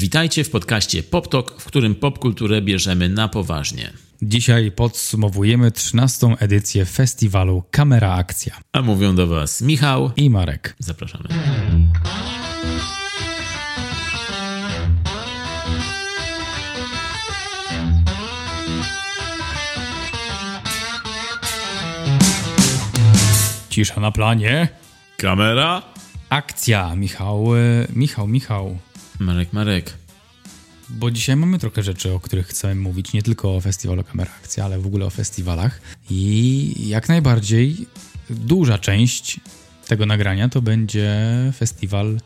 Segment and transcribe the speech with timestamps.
[0.00, 3.92] Witajcie w podcaście PopTok, w którym popkulturę bierzemy na poważnie.
[4.22, 6.36] Dzisiaj podsumowujemy 13.
[6.38, 8.56] edycję festiwalu Kamera Akcja.
[8.72, 10.76] A mówią do Was Michał i Marek.
[10.78, 11.28] Zapraszamy.
[23.70, 24.68] Cisza na planie.
[25.16, 25.82] Kamera.
[26.30, 26.96] Akcja.
[26.96, 28.78] Michał, e, Michał, Michał.
[29.20, 29.94] Marek, Marek.
[30.88, 34.64] Bo dzisiaj mamy trochę rzeczy, o których chcemy mówić, nie tylko o festiwalu Kamera Akcja,
[34.64, 35.80] ale w ogóle o festiwalach.
[36.10, 37.86] I jak najbardziej
[38.30, 39.40] duża część
[39.86, 41.16] tego nagrania to będzie
[41.56, 42.20] festiwal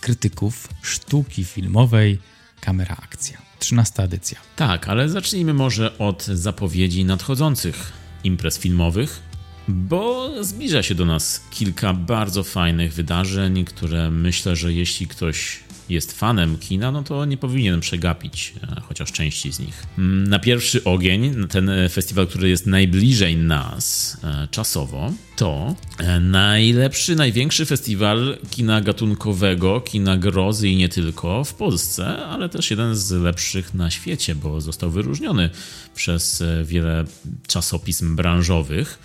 [0.00, 2.18] krytyków sztuki filmowej
[2.60, 3.38] Kamera Akcja.
[3.58, 4.38] 13 edycja.
[4.56, 7.92] Tak, ale zacznijmy może od zapowiedzi nadchodzących
[8.24, 9.22] imprez filmowych,
[9.68, 16.18] bo zbliża się do nas kilka bardzo fajnych wydarzeń, które myślę, że jeśli ktoś jest
[16.18, 19.86] fanem kina, no to nie powinien przegapić e, chociaż części z nich.
[19.98, 25.74] Mm, na pierwszy ogień, ten e, festiwal, który jest najbliżej nas e, czasowo, to
[26.20, 32.94] najlepszy, największy festiwal kina gatunkowego, kina grozy i nie tylko w Polsce, ale też jeden
[32.94, 35.50] z lepszych na świecie, bo został wyróżniony
[35.94, 37.04] przez wiele
[37.46, 38.98] czasopism branżowych.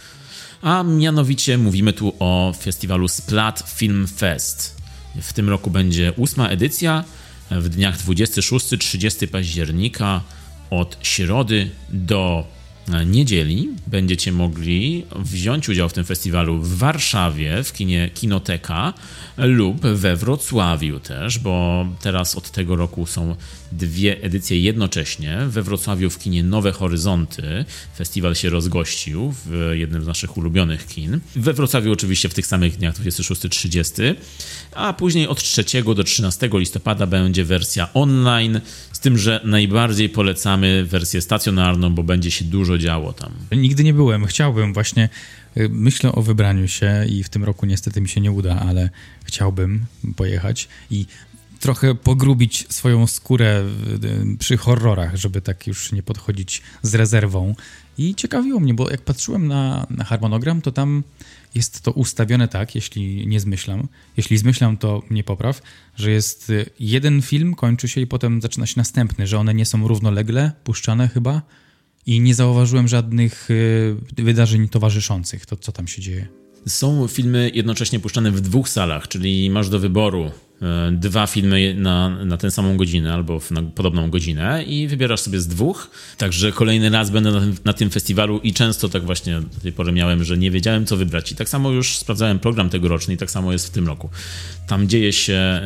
[0.61, 4.82] A mianowicie mówimy tu o festiwalu Splat Film Fest.
[5.21, 7.03] W tym roku będzie ósma edycja.
[7.51, 10.21] W dniach 26-30 października
[10.69, 12.47] od środy do
[13.05, 18.93] niedzieli będziecie mogli wziąć udział w tym festiwalu w Warszawie, w kinie Kinoteka
[19.37, 23.35] lub we Wrocławiu też, bo teraz od tego roku są
[23.71, 25.37] dwie edycje jednocześnie.
[25.47, 31.19] We Wrocławiu w kinie Nowe Horyzonty festiwal się rozgościł w jednym z naszych ulubionych kin.
[31.35, 34.15] We Wrocławiu oczywiście w tych samych dniach 26-30,
[34.71, 35.63] a później od 3
[35.95, 38.61] do 13 listopada będzie wersja online,
[39.03, 43.31] tym, że najbardziej polecamy wersję stacjonarną, bo będzie się dużo działo tam.
[43.51, 45.09] Nigdy nie byłem, chciałbym właśnie
[45.57, 48.89] y, Myślę o wybraniu się i w tym roku niestety mi się nie uda, ale
[49.25, 51.05] chciałbym pojechać i
[51.63, 53.63] trochę pogrubić swoją skórę
[54.39, 57.55] przy horrorach, żeby tak już nie podchodzić z rezerwą.
[57.97, 61.03] I ciekawiło mnie, bo jak patrzyłem na, na harmonogram, to tam
[61.55, 63.87] jest to ustawione tak, jeśli nie zmyślam.
[64.17, 65.61] Jeśli zmyślam, to mnie popraw,
[65.95, 69.65] że jest y, jeden film, kończy się i potem zaczyna się następny, że one nie
[69.65, 71.41] są równolegle puszczane chyba.
[72.05, 75.45] I nie zauważyłem żadnych y, wydarzeń towarzyszących.
[75.45, 76.27] To co tam się dzieje?
[76.67, 80.31] Są filmy jednocześnie puszczane w dwóch salach, czyli masz do wyboru
[80.91, 85.47] dwa filmy na, na tę samą godzinę albo na podobną godzinę i wybierasz sobie z
[85.47, 85.89] dwóch.
[86.17, 89.71] Także kolejny raz będę na tym, na tym, festiwalu i często tak właśnie do tej
[89.71, 91.31] pory miałem, że nie wiedziałem co wybrać.
[91.31, 94.09] I tak samo już sprawdzałem program tegoroczny i tak samo jest w tym roku.
[94.67, 95.61] Tam dzieje się.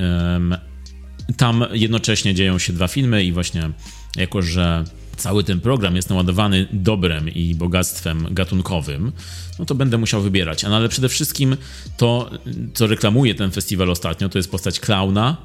[1.37, 3.69] Tam jednocześnie dzieją się dwa filmy i właśnie
[4.17, 4.83] jako, że
[5.17, 9.11] cały ten program jest naładowany dobrem i bogactwem gatunkowym,
[9.59, 10.63] no to będę musiał wybierać.
[10.63, 11.57] No ale przede wszystkim
[11.97, 12.29] to,
[12.73, 15.37] co reklamuje ten festiwal ostatnio, to jest postać klauna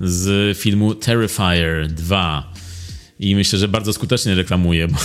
[0.00, 2.52] z filmu Terrifier 2.
[3.20, 4.98] I myślę, że bardzo skutecznie reklamuje, bo,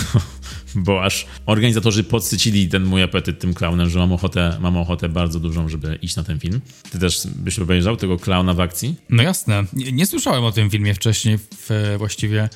[0.74, 5.40] bo aż organizatorzy podsycili ten mój apetyt tym klaunem, że mam ochotę, mam ochotę bardzo
[5.40, 6.60] dużą, żeby iść na ten film.
[6.90, 8.94] Ty też byś obejrzał tego klauna w akcji?
[9.10, 9.64] No jasne.
[9.72, 12.48] Nie, nie słyszałem o tym filmie wcześniej, w, właściwie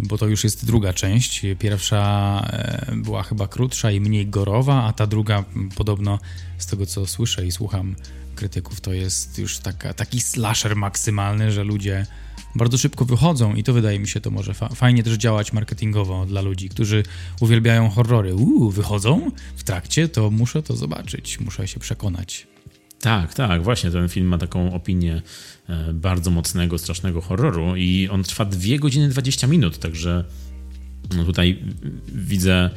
[0.00, 1.42] bo to już jest druga część.
[1.58, 5.44] Pierwsza e, była chyba krótsza i mniej gorowa, a ta druga
[5.76, 6.18] podobno
[6.58, 7.96] z tego co słyszę i słucham
[8.34, 12.06] krytyków, to jest już taka, taki slasher maksymalny, że ludzie
[12.54, 16.26] bardzo szybko wychodzą i to wydaje mi się to może fa fajnie też działać marketingowo
[16.26, 17.02] dla ludzi, którzy
[17.40, 18.34] uwielbiają horrory.
[18.34, 22.51] Uuu, wychodzą w trakcie, to muszę to zobaczyć, muszę się przekonać.
[23.02, 25.22] Tak, tak, właśnie ten film ma taką opinię
[25.68, 30.24] e, bardzo mocnego, strasznego horroru i on trwa 2 godziny 20 minut, także
[31.16, 31.58] no tutaj
[32.14, 32.70] widzę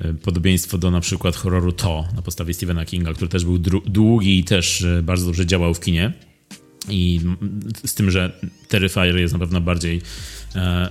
[0.00, 4.38] e, podobieństwo do na przykład horroru To na podstawie Stephena Kinga, który też był długi
[4.38, 6.12] i też e, bardzo dobrze działał w kinie.
[6.88, 7.20] I
[7.86, 10.02] z tym, że Terrifier jest na pewno bardziej,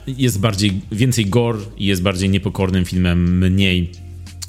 [0.08, 3.92] jest bardziej, więcej gore i jest bardziej niepokornym filmem, mniej,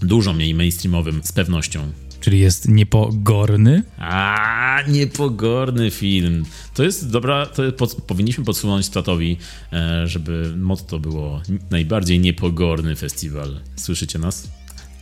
[0.02, 1.92] dużo mniej mainstreamowym z pewnością.
[2.20, 3.82] Czyli jest niepogorny?
[3.98, 6.44] A, niepogorny film.
[6.74, 9.36] To jest dobra, to jest, pod, powinniśmy podsunąć Stratowi,
[9.72, 13.60] e, żeby motto było najbardziej niepogorny festiwal.
[13.76, 14.50] Słyszycie nas?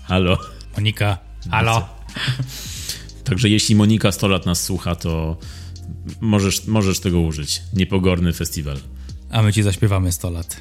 [0.02, 0.38] Halo?
[0.76, 1.18] Monika,
[1.50, 1.88] halo?
[3.24, 5.36] Także jeśli Monika 100 lat nas słucha, to
[6.20, 7.62] możesz, możesz tego użyć.
[7.74, 8.76] Niepogorny festiwal.
[9.30, 10.56] A my ci zaśpiewamy 100 lat.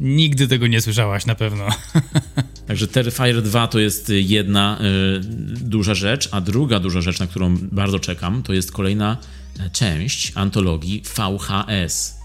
[0.00, 1.68] Nigdy tego nie słyszałaś na pewno.
[2.70, 5.20] Także Terrifier 2 to jest jedna y,
[5.64, 9.16] duża rzecz, a druga duża rzecz, na którą bardzo czekam, to jest kolejna
[9.60, 12.18] e, część antologii VHS.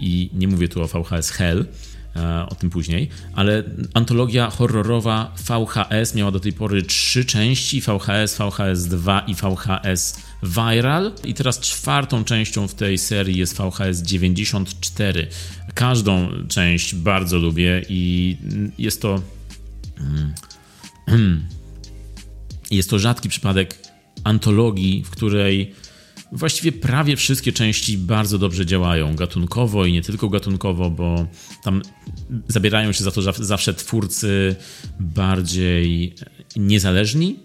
[0.00, 1.66] i nie mówię tu o VHS Hell,
[2.16, 3.62] e, o tym później, ale
[3.94, 11.12] antologia horrorowa VHS miała do tej pory trzy części: VHS, VHS 2 i VHS Viral.
[11.24, 15.26] I teraz czwartą częścią w tej serii jest VHS 94.
[15.74, 18.36] Każdą część bardzo lubię i
[18.78, 19.20] jest to.
[22.70, 23.78] Jest to rzadki przypadek
[24.24, 25.74] antologii, w której
[26.32, 31.26] właściwie prawie wszystkie części bardzo dobrze działają, gatunkowo i nie tylko gatunkowo, bo
[31.62, 31.82] tam
[32.48, 34.56] zabierają się za to zawsze twórcy
[35.00, 36.14] bardziej
[36.56, 37.38] niezależni,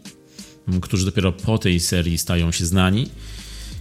[0.82, 3.10] którzy dopiero po tej serii stają się znani.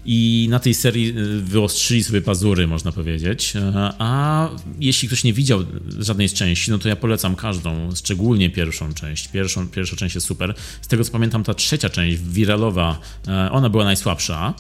[0.05, 3.53] I na tej serii y, wyostrzyli sobie pazury, można powiedzieć.
[3.99, 4.49] A
[4.81, 5.65] jeśli ktoś nie widział
[5.99, 9.29] żadnej z części, no to ja polecam każdą, szczególnie pierwszą część.
[9.29, 10.55] Pierwszą, pierwsza część jest super.
[10.83, 14.55] Z tego co pamiętam, ta trzecia część, wiralowa, e, ona była najsłabsza.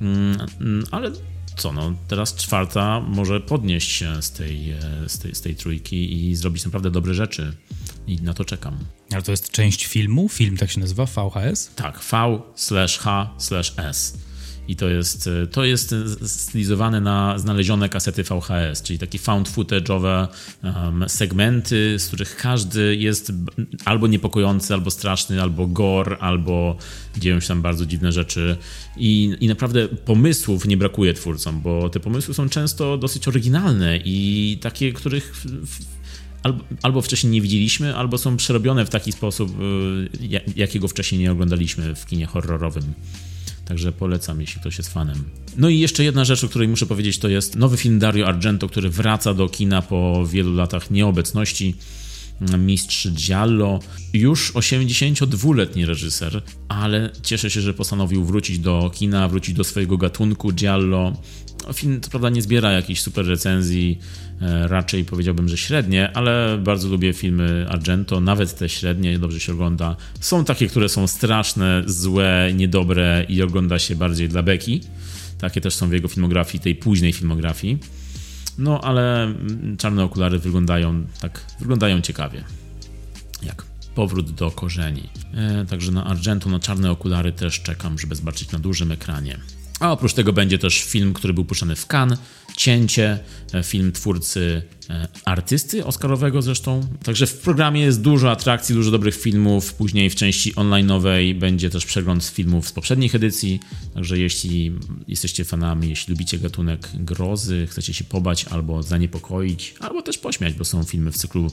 [0.00, 1.12] Mm, mm, ale
[1.56, 6.28] co, no teraz czwarta może podnieść się z tej, e, z tej, z tej trójki
[6.28, 7.52] i zrobić naprawdę dobre rzeczy.
[8.06, 8.78] I na to czekam.
[9.12, 10.28] Ale to jest część filmu?
[10.28, 11.06] Film tak się nazywa?
[11.06, 11.70] VHS?
[11.76, 14.18] Tak, V slash H slash S.
[14.70, 15.94] I to jest, e, to jest
[16.26, 20.28] stylizowane na znalezione kasety VHS, czyli takie found footage'owe
[20.62, 23.32] um, segmenty, z których każdy jest
[23.84, 26.76] albo niepokojący, albo straszny, albo gore, albo
[27.18, 28.56] dzieją się tam bardzo dziwne rzeczy.
[28.96, 34.58] I, I naprawdę pomysłów nie brakuje twórcom, bo te pomysły są często dosyć oryginalne i
[34.60, 35.78] takie, których w, w,
[36.42, 41.32] albo, albo, wcześniej nie widzieliśmy, albo są przerobione w taki sposób, e, jakiego wcześniej nie
[41.32, 42.94] oglądaliśmy w kinie horrorowym.
[43.70, 45.24] Także polecam, jeśli ktoś jest fanem.
[45.56, 48.68] No i jeszcze jedna rzecz, o której muszę powiedzieć, to jest nowy film Dario Argento,
[48.68, 51.74] który wraca do kina po wielu latach nieobecności.
[52.58, 53.78] Mistrz Giallo,
[54.12, 60.52] już 82-letni reżyser, ale cieszę się, że postanowił wrócić do kina, wrócić do swojego gatunku
[60.52, 61.16] Giallo.
[61.74, 63.98] Film co prawda nie zbiera jakichś super recenzji,
[64.40, 69.52] e, raczej powiedziałbym, że średnie, ale bardzo lubię filmy Argento, nawet te średnie, dobrze się
[69.52, 69.96] ogląda.
[70.20, 74.80] Są takie, które są straszne, złe, niedobre i ogląda się bardziej dla beki.
[75.38, 77.78] Takie też są w jego filmografii, tej późnej filmografii.
[78.58, 79.34] No, ale
[79.78, 82.44] czarne okulary wyglądają tak, wyglądają ciekawie.
[83.42, 83.64] Jak
[83.94, 85.08] powrót do korzeni.
[85.34, 89.38] E, także na Argento, na czarne okulary też czekam, żeby zobaczyć na dużym ekranie.
[89.80, 92.18] A oprócz tego będzie też film, który był puszczany w Cannes,
[92.56, 93.18] Cięcie,
[93.52, 96.88] e, film twórcy e, artysty Oscarowego zresztą.
[97.02, 99.74] Także w programie jest dużo atrakcji, dużo dobrych filmów.
[99.74, 103.60] Później w części online'owej będzie też przegląd filmów z poprzednich edycji.
[103.94, 104.72] Także jeśli
[105.08, 110.64] jesteście fanami, jeśli lubicie gatunek grozy, chcecie się pobać albo zaniepokoić, albo też pośmiać, bo
[110.64, 111.50] są filmy w cyklu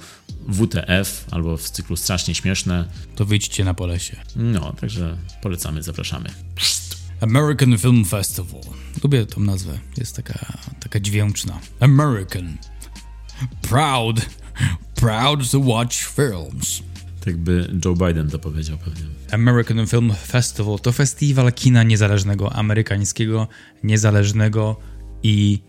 [0.48, 2.86] WTF albo w cyklu strasznie śmieszne.
[3.16, 4.16] To wyjdźcie na polesie.
[4.36, 6.30] No, także polecamy, zapraszamy.
[7.22, 8.62] American Film Festival.
[9.04, 9.80] Lubię tą nazwę.
[9.98, 11.60] Jest taka, taka dźwięczna.
[11.80, 12.58] American.
[13.62, 14.30] Proud.
[14.96, 16.84] Proud to watch films.
[17.26, 19.04] Tak by Joe Biden to powiedział pewnie.
[19.32, 23.48] American Film Festival to festiwal kina niezależnego, amerykańskiego,
[23.84, 24.76] niezależnego
[25.24, 25.60] i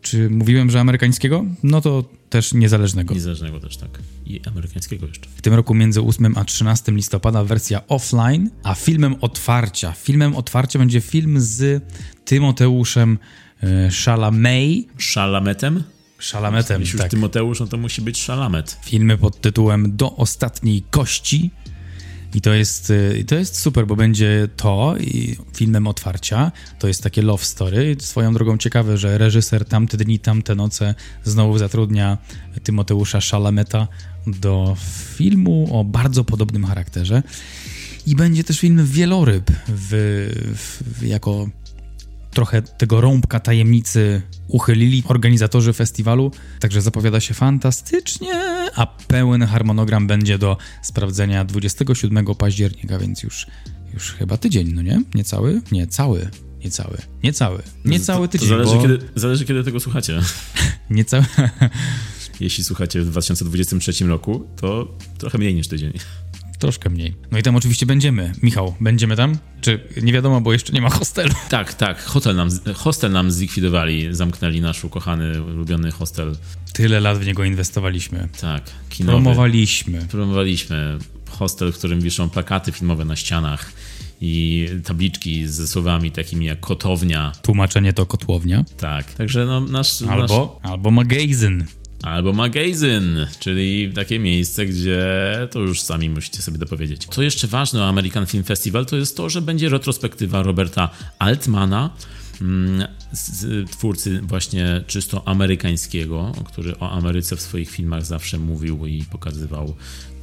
[0.00, 1.44] czy mówiłem, że amerykańskiego?
[1.62, 2.04] No to
[2.34, 3.14] też niezależnego.
[3.14, 3.98] Niezależnego też, tak.
[4.26, 5.28] I amerykańskiego jeszcze.
[5.36, 9.92] W tym roku między 8 a 13 listopada wersja offline, a filmem otwarcia.
[9.92, 11.84] Filmem otwarcia będzie film z
[12.24, 13.18] Tymoteuszem
[13.62, 14.86] e, Chalamet.
[15.14, 15.82] Chalametem?
[16.18, 17.06] Szalametem, Jeśli tak.
[17.06, 18.78] już Tymoteusz, no to musi być Szalamet.
[18.84, 21.50] Filmy pod tytułem Do ostatniej kości
[22.34, 26.52] i to jest, y, to jest super, bo będzie to i filmem otwarcia.
[26.78, 27.96] To jest takie love story.
[28.00, 32.18] Swoją drogą ciekawe, że reżyser tamte dni, tamte noce znowu zatrudnia
[32.62, 33.88] Tymoteusza Szalameta
[34.26, 34.76] do
[35.16, 37.22] filmu o bardzo podobnym charakterze.
[38.06, 39.92] I będzie też film Wieloryb w,
[40.54, 41.48] w, jako
[42.34, 48.34] trochę tego rąbka tajemnicy uchylili organizatorzy festiwalu, także zapowiada się fantastycznie,
[48.74, 53.46] a pełen harmonogram będzie do sprawdzenia 27 października, więc już,
[53.94, 55.02] już chyba tydzień, no nie?
[55.14, 55.62] Niecały?
[55.72, 56.28] Nie, cały.
[56.64, 56.98] Niecały.
[57.22, 57.62] Niecały.
[57.84, 58.48] Niecały tydzień.
[58.48, 58.82] To zależy, bo...
[58.82, 60.20] kiedy, zależy kiedy tego słuchacie.
[60.90, 61.24] Niecały.
[62.40, 65.92] Jeśli słuchacie w 2023 roku, to trochę mniej niż tydzień.
[66.64, 67.14] Troszkę mniej.
[67.30, 68.32] No i tam oczywiście będziemy.
[68.42, 69.38] Michał, będziemy tam?
[69.60, 71.34] Czy nie wiadomo, bo jeszcze nie ma hostelu?
[71.48, 72.04] Tak, tak.
[72.04, 74.14] Hotel nam, hostel nam zlikwidowali.
[74.14, 76.36] Zamknęli nasz ukochany, ulubiony hostel.
[76.72, 78.28] Tyle lat w niego inwestowaliśmy.
[78.40, 78.62] Tak.
[78.88, 79.12] Kinowy.
[79.12, 80.06] Promowaliśmy.
[80.10, 80.98] Promowaliśmy.
[81.30, 83.72] Hostel, w którym wiszą plakaty filmowe na ścianach
[84.20, 87.32] i tabliczki ze słowami takimi jak kotownia.
[87.42, 88.64] Tłumaczenie to kotłownia.
[88.76, 89.14] Tak.
[89.14, 90.02] Także no nasz...
[90.02, 90.72] Albo, nasz...
[90.72, 91.64] albo magazyn.
[92.04, 95.04] Albo magazyn, czyli takie miejsce, gdzie
[95.50, 97.06] to już sami musicie sobie dopowiedzieć.
[97.10, 101.90] Co jeszcze ważne o American Film Festival, to jest to, że będzie retrospektywa Roberta Altmana,
[102.40, 102.88] mm,
[103.70, 109.74] twórcy właśnie czysto amerykańskiego, który o Ameryce w swoich filmach zawsze mówił i pokazywał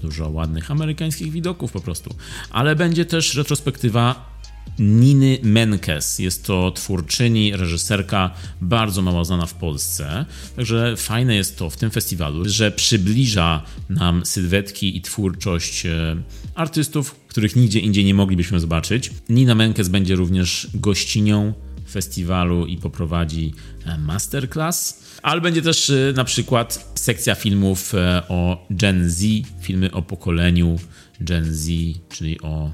[0.02, 2.16] dużo ładnych amerykańskich widoków po prostu.
[2.52, 4.31] Ale będzie też retrospektywa
[4.80, 6.20] Niny Menkes.
[6.20, 10.26] Jest to twórczyni, reżyserka, bardzo mało znana w Polsce.
[10.56, 16.16] Także fajne jest to w tym festiwalu, że przybliża nam sylwetki i twórczość e,
[16.56, 19.12] artystów, których nigdzie indziej nie moglibyśmy zobaczyć.
[19.30, 21.54] Nina Menkes będzie również gościnią
[21.90, 23.54] festiwalu i poprowadzi
[23.86, 25.04] e, masterclass.
[25.22, 27.94] Ale będzie też e, na przykład sekcja filmów
[28.28, 29.24] o Gen Z,
[29.62, 30.80] filmy o pokoleniu
[31.20, 31.70] Gen Z,
[32.10, 32.72] czyli o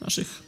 [0.00, 0.45] naszych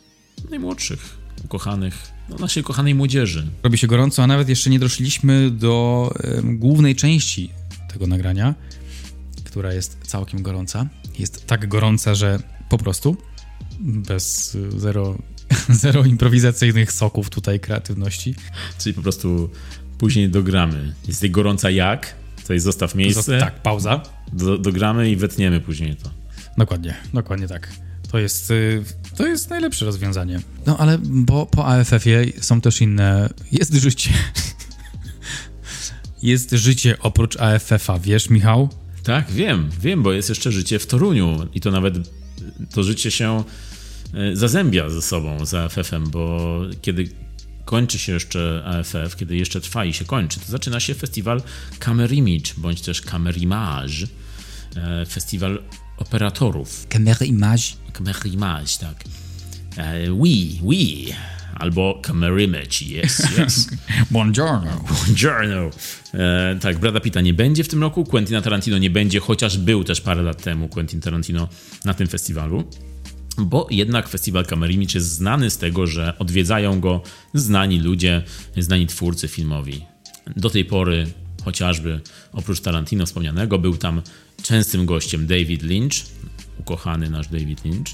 [0.50, 3.46] najmłodszych, ukochanych, no, naszej kochanej młodzieży.
[3.62, 7.50] Robi się gorąco, a nawet jeszcze nie doszliśmy do y, głównej części
[7.92, 8.54] tego nagrania,
[9.44, 10.86] która jest całkiem gorąca.
[11.18, 13.16] Jest tak gorąca, że po prostu
[13.80, 15.18] bez zero,
[15.82, 18.34] zero improwizacyjnych soków tutaj kreatywności.
[18.78, 19.50] Czyli po prostu
[19.98, 20.94] później dogramy.
[21.08, 22.14] Jest tej gorąca jak?
[22.42, 23.38] Tutaj zostaw miejsce.
[23.38, 24.02] tak, pauza.
[24.32, 26.10] Do, dogramy i wetniemy później to.
[26.58, 27.87] Dokładnie, dokładnie tak.
[28.10, 28.84] To jest, y,
[29.16, 30.40] to jest najlepsze rozwiązanie.
[30.66, 33.28] No ale bo po AFF-ie są też inne.
[33.52, 34.10] Jest życie.
[36.22, 38.68] Jest życie oprócz AFF-a, wiesz, Michał?
[39.02, 41.94] Tak, wiem, wiem, bo jest jeszcze życie w Toruniu i to nawet
[42.74, 43.44] to życie się
[44.14, 47.08] y, zazębia ze sobą, z AFF-em, bo kiedy
[47.64, 51.42] kończy się jeszcze AFF, kiedy jeszcze trwa i się kończy, to zaczyna się festiwal
[51.78, 54.06] Camerimage, bądź też Camerimage,
[54.76, 55.62] e, festiwal
[55.98, 56.86] operatorów.
[56.88, 57.62] Camera Image.
[57.92, 59.04] Camera Image, tak.
[59.76, 61.12] E, oui, oui.
[61.54, 63.68] Albo Camera Image, yes, yes.
[64.10, 64.84] Buongiorno.
[64.88, 65.70] Buongiorno.
[66.14, 69.84] E, tak, Brada Pitta nie będzie w tym roku, Quentina Tarantino nie będzie, chociaż był
[69.84, 71.48] też parę lat temu Quentin Tarantino
[71.84, 72.64] na tym festiwalu.
[73.38, 77.02] Bo jednak festiwal Kamerimicz jest znany z tego, że odwiedzają go
[77.34, 78.22] znani ludzie,
[78.56, 79.84] znani twórcy filmowi.
[80.36, 81.06] Do tej pory
[81.44, 82.00] chociażby
[82.32, 84.02] oprócz Tarantino wspomnianego był tam
[84.42, 85.94] częstym gościem David Lynch,
[86.60, 87.88] ukochany nasz David Lynch.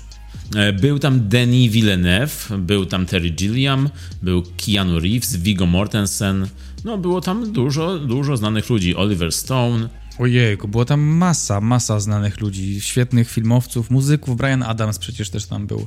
[0.57, 3.89] E, był tam Denis Villeneuve, był tam Terry Gilliam,
[4.23, 6.47] był Keanu Reeves, Viggo Mortensen.
[6.85, 8.97] No, było tam dużo, dużo znanych ludzi.
[8.97, 9.89] Oliver Stone.
[10.19, 14.37] Ojejku, było tam masa, masa znanych ludzi, świetnych filmowców, muzyków.
[14.37, 15.87] Brian Adams przecież też tam był.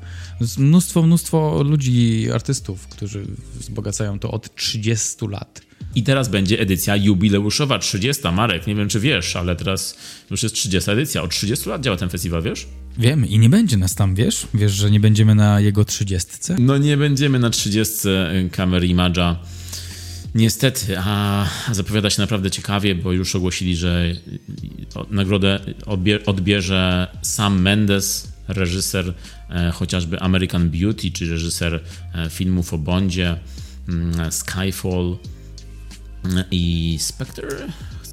[0.58, 5.67] Mnóstwo, mnóstwo ludzi, artystów, którzy wzbogacają to od 30 lat.
[5.96, 8.24] I teraz będzie edycja jubileuszowa, 30.
[8.34, 9.98] Marek, nie wiem czy wiesz, ale teraz
[10.32, 11.22] już jest 30 edycja.
[11.22, 12.68] Od 30 lat działa ten festiwal, wiesz?
[12.98, 14.48] Wiem i nie będzie nas tam, wiesz?
[14.54, 16.30] Wiesz, że nie będziemy na jego 30.
[16.60, 17.94] No nie będziemy na 30
[18.52, 19.36] kamer Image'a.
[20.36, 24.14] Niestety, a zapowiada się naprawdę ciekawie, bo już ogłosili, że
[25.12, 25.60] nagrodę
[26.26, 29.14] odbierze Sam Mendes, reżyser
[29.50, 33.38] e, chociażby American Beauty, czy reżyser e, filmów o Bondzie,
[33.90, 35.18] mm, Skyfall,
[36.52, 37.48] i Spectre.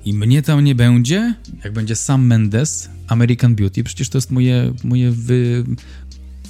[0.04, 4.73] I mnie tam nie będzie, jak będzie sam Mendes, American Beauty, przecież to jest moje,
[4.85, 5.64] moje wy,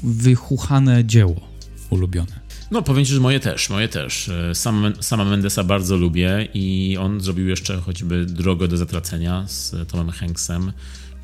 [0.03, 1.49] wychuchane dzieło
[1.91, 2.45] ulubione.
[2.71, 4.31] No, powiem ci, że moje też, moje też.
[4.55, 10.11] Sam, sama Mendesa bardzo lubię i on zrobił jeszcze choćby Drogę do zatracenia z Tomem
[10.11, 10.73] Hanksem,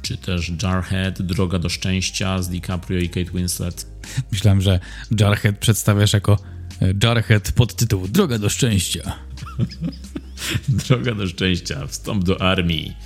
[0.03, 3.87] czy też Jarhead, Droga do szczęścia z DiCaprio i Kate Winslet.
[4.33, 4.81] Myślałem, że
[5.21, 6.39] Jarhead przedstawiasz jako
[6.83, 9.13] e, Jarhead pod tytuł Droga do szczęścia.
[10.89, 12.97] Droga do szczęścia, wstąp do armii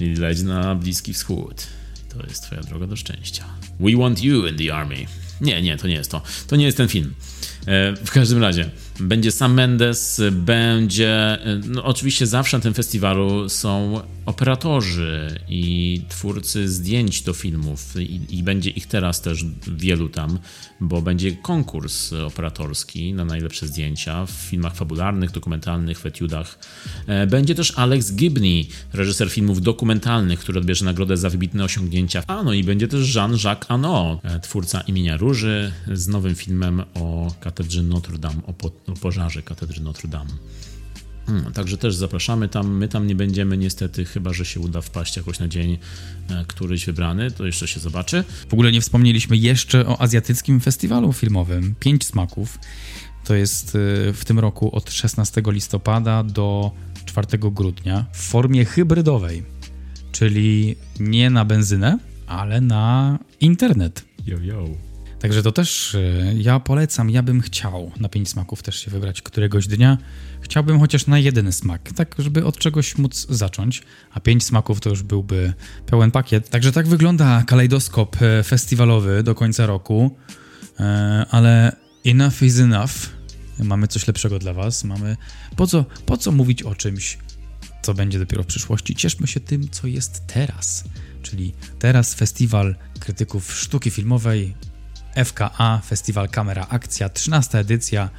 [0.00, 1.66] i leć na Bliski Wschód.
[2.08, 3.44] To jest twoja droga do szczęścia.
[3.80, 5.06] We want you in the army.
[5.40, 6.22] Nie, nie, to nie jest to.
[6.46, 7.14] To nie jest ten film.
[7.66, 8.70] E, w każdym razie,
[9.00, 11.38] będzie Sam Mendes, będzie.
[11.68, 18.42] No, oczywiście zawsze na tym festiwalu są operatorzy i twórcy zdjęć do filmów, i, i,
[18.42, 19.44] będzie ich teraz też
[19.76, 20.38] wielu tam,
[20.80, 26.58] bo będzie konkurs operatorski na najlepsze zdjęcia w filmach fabularnych, dokumentalnych, w etiudach.
[27.06, 32.22] E, będzie też Alex Gibney, reżyser filmów dokumentalnych, który odbierze nagrodę za wybitne osiągnięcia.
[32.26, 37.34] A no i będzie też Jean-Jacques Anot, e, twórca imienia Róży, z nowym filmem o
[37.40, 38.52] katedrze Notre Dame, o
[38.86, 40.30] o pożarze katedry Notre Dame.
[41.26, 42.76] Hmm, także też zapraszamy tam.
[42.76, 45.78] My tam nie będziemy niestety, chyba że się uda wpaść jakoś na dzień
[46.30, 48.24] e, któryś wybrany, to jeszcze się zobaczy.
[48.48, 52.58] W ogóle nie wspomnieliśmy jeszcze o azjatyckim festiwalu filmowym Pięć Smaków.
[53.24, 56.70] To jest e, w tym roku od 16 listopada do
[57.04, 59.42] 4 grudnia w formie hybrydowej,
[60.12, 64.04] czyli nie na benzynę, ale na internet.
[64.26, 64.93] Yo, yo.
[65.24, 69.22] Także to też e, ja polecam, ja bym chciał na pięć smaków też się wybrać
[69.22, 69.98] któregoś dnia.
[70.40, 74.90] Chciałbym chociaż na jeden smak, tak żeby od czegoś móc zacząć, a pięć smaków to
[74.90, 75.52] już byłby
[75.86, 76.50] pełen pakiet.
[76.50, 80.16] Także tak wygląda kalejdoskop e, festiwalowy do końca roku,
[80.80, 82.92] e, ale enough is enough.
[83.58, 85.16] mamy coś lepszego dla Was, mamy
[85.56, 87.18] po co, po co mówić o czymś,
[87.82, 88.94] co będzie dopiero w przyszłości.
[88.94, 90.84] Cieszmy się tym, co jest teraz.
[91.22, 94.54] Czyli teraz Festiwal Krytyków Sztuki Filmowej
[95.24, 98.10] FKA, Festiwal Kamera Akcja, 13 edycja.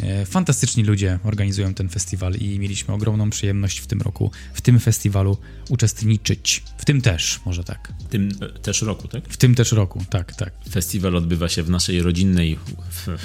[0.00, 4.80] E, fantastyczni ludzie organizują ten festiwal i mieliśmy ogromną przyjemność w tym roku w tym
[4.80, 6.62] festiwalu uczestniczyć.
[6.78, 7.92] W tym też, może tak.
[7.98, 9.24] W tym e, też roku, tak?
[9.28, 10.52] W tym też roku, tak, tak.
[10.70, 12.58] Festiwal odbywa się w naszej rodzinnej.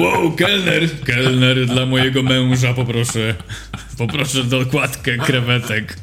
[0.00, 3.34] wow, kelner, kelner dla mojego męża poproszę.
[3.98, 5.96] Poproszę dokładkę krewetek.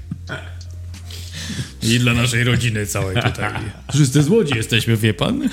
[1.90, 3.54] I dla naszej rodziny całej tutaj.
[3.94, 5.50] Wszyscy z Łodzi jesteśmy, wie pan?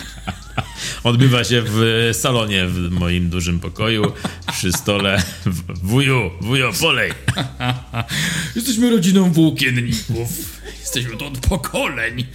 [1.05, 4.13] Odbywa się w salonie w moim dużym pokoju,
[4.53, 5.23] przy stole.
[5.83, 7.13] Wuju, wujo, polej.
[8.57, 10.61] Jesteśmy rodziną włókienników.
[10.81, 12.27] Jesteśmy tu od pokoleń.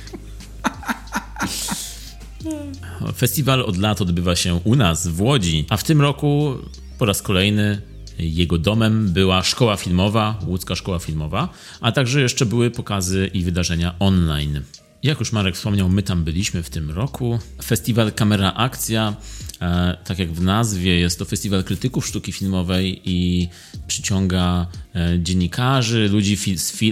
[3.17, 6.57] Festiwal od lat odbywa się u nas w Łodzi, a w tym roku
[6.97, 7.81] po raz kolejny
[8.21, 11.49] jego domem była szkoła filmowa, łódzka szkoła filmowa,
[11.81, 14.61] a także jeszcze były pokazy i wydarzenia online.
[15.03, 17.39] Jak już Marek wspomniał, my tam byliśmy w tym roku.
[17.63, 19.15] Festiwal Kamera Akcja,
[19.61, 23.49] e, tak jak w nazwie, jest to festiwal krytyków sztuki filmowej i
[23.87, 26.37] przyciąga e, dziennikarzy, ludzi,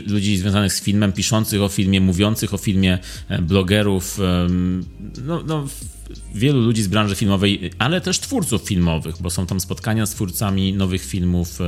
[0.07, 4.19] ludzi związanych z filmem, piszących o filmie, mówiących o filmie, e, blogerów,
[5.25, 5.67] no, no,
[6.33, 10.73] wielu ludzi z branży filmowej, ale też twórców filmowych, bo są tam spotkania z twórcami
[10.73, 11.59] nowych filmów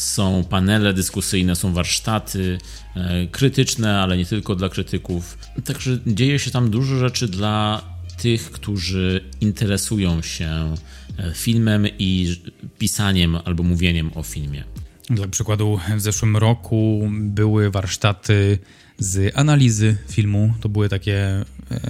[0.00, 2.58] są panele dyskusyjne, są warsztaty
[2.94, 5.38] e, krytyczne, ale nie tylko dla krytyków.
[5.64, 7.82] Także dzieje się tam dużo rzeczy dla
[8.22, 10.74] tych, którzy interesują się
[11.18, 12.36] e, filmem i
[12.78, 14.64] pisaniem albo mówieniem o filmie.
[15.10, 18.58] Dla przykładu, w zeszłym roku były warsztaty
[18.98, 20.54] z analizy filmu.
[20.60, 21.44] To były takie e,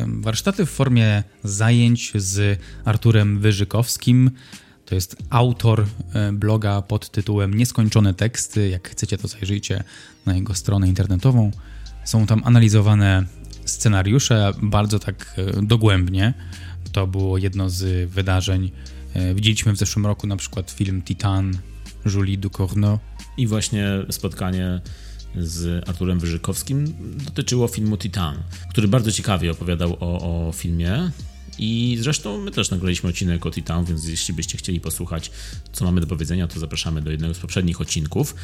[0.06, 4.30] warsztaty w formie zajęć z Arturem Wyżykowskim,
[4.90, 8.68] to jest autor e, bloga pod tytułem Nieskończone teksty.
[8.68, 9.84] Jak chcecie, to zajrzyjcie
[10.26, 11.50] na jego stronę internetową.
[12.04, 13.24] Są tam analizowane
[13.64, 16.34] scenariusze bardzo tak e, dogłębnie.
[16.92, 18.70] To było jedno z wydarzeń.
[19.14, 21.58] E, widzieliśmy w zeszłym roku na przykład film Titan
[22.14, 22.98] Julie Ducournau.
[23.36, 24.80] I właśnie spotkanie
[25.36, 28.36] z Arturem Wyżykowskim dotyczyło filmu Titan,
[28.70, 31.10] który bardzo ciekawie opowiadał o, o filmie.
[31.58, 35.30] I zresztą my też nagraliśmy odcinek o Titan, więc jeśli byście chcieli posłuchać,
[35.72, 38.34] co mamy do powiedzenia, to zapraszamy do jednego z poprzednich odcinków.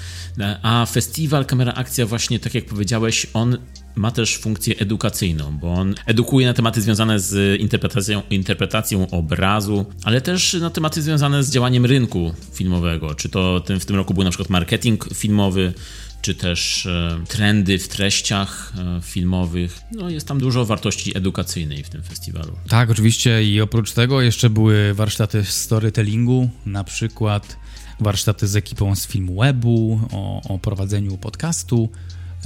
[0.63, 3.59] A festiwal Kamera Akcja, właśnie tak jak powiedziałeś, on
[3.95, 10.21] ma też funkcję edukacyjną, bo on edukuje na tematy związane z interpretacją, interpretacją obrazu, ale
[10.21, 13.15] też na tematy związane z działaniem rynku filmowego.
[13.15, 15.75] Czy to w tym roku był na przykład marketing filmowy,
[16.27, 19.81] czy też e, trendy w treściach e, filmowych.
[19.93, 22.57] No, jest tam dużo wartości edukacyjnej w tym festiwalu.
[22.69, 27.57] Tak, oczywiście i oprócz tego jeszcze były warsztaty storytellingu, na przykład
[28.01, 31.89] warsztaty z ekipą z filmu webu o, o prowadzeniu podcastu.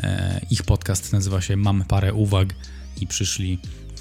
[0.02, 2.54] E, ich podcast nazywa się Mam parę uwag
[3.00, 3.58] i przyszli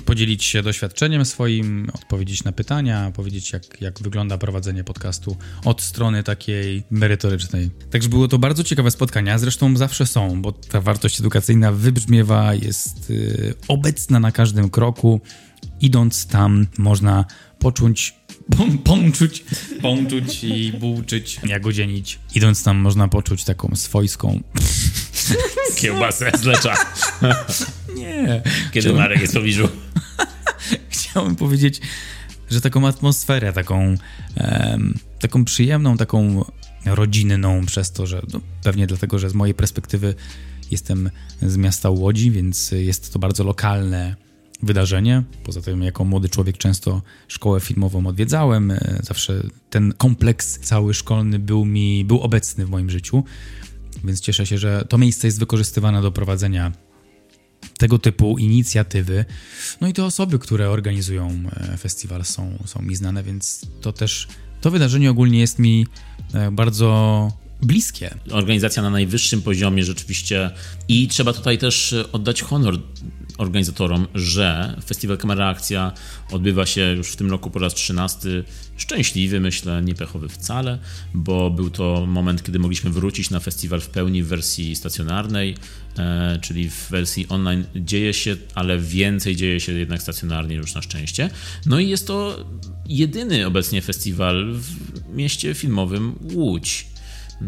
[0.10, 6.24] podzielić się doświadczeniem swoim, odpowiedzieć na pytania, powiedzieć jak, jak wygląda prowadzenie podcastu od strony
[6.24, 7.70] takiej merytorycznej.
[7.92, 13.10] Także było to bardzo ciekawe spotkania, zresztą zawsze są, bo ta wartość edukacyjna wybrzmiewa, jest
[13.10, 15.22] yy, obecna na każdym kroku.
[15.82, 17.26] Idąc tam można
[17.60, 18.16] poczuć
[18.84, 19.44] pączuć,
[19.82, 22.20] pączuć i bułczyć, jagodzienić.
[22.36, 24.40] Idąc tam można poczuć taką swojską
[25.82, 26.76] kiełbasę z lecza.
[27.96, 28.42] Nie.
[28.72, 28.94] Kiedy.
[28.94, 29.70] Marek jest w pobliżu.
[30.90, 31.82] Chciałem powiedzieć,
[32.50, 33.96] że taką atmosferę, taką,
[35.20, 36.46] taką przyjemną, taką
[36.86, 40.16] rodzinną przez to, że no, pewnie dlatego, że z mojej perspektywy
[40.72, 41.10] jestem
[41.42, 44.16] z miasta Łodzi, więc jest to bardzo lokalne
[44.64, 45.24] wydarzenie.
[45.44, 48.72] Poza tym, jako młody człowiek, często szkołę filmową odwiedzałem.
[48.72, 53.24] E, zawsze ten kompleks cały szkolny był mi, był obecny w moim życiu,
[54.04, 56.72] więc cieszę się, że to miejsce jest wykorzystywane do prowadzenia
[57.78, 59.26] tego typu inicjatywy.
[59.82, 61.44] No i te osoby, które organizują
[61.74, 64.28] e, festiwal są, są mi znane, więc to też
[64.62, 65.88] to wydarzenie ogólnie jest mi
[66.34, 68.16] e, bardzo bliskie.
[68.32, 70.52] Organizacja na najwyższym poziomie rzeczywiście
[70.88, 72.80] i trzeba tutaj też oddać honor
[73.40, 75.92] organizatorom, że Festiwal Kamera Akcja
[76.32, 78.44] odbywa się już w tym roku po raz 13.
[78.78, 80.80] Szczęśliwy, myślę, niepechowy wcale,
[81.14, 85.56] bo był to moment, kiedy mogliśmy wrócić na festiwal w pełni w wersji stacjonarnej,
[85.98, 90.82] e, czyli w wersji online dzieje się, ale więcej dzieje się jednak stacjonarnie już na
[90.82, 91.30] szczęście.
[91.66, 92.46] No i jest to
[92.86, 96.89] jedyny obecnie festiwal w mieście filmowym Łódź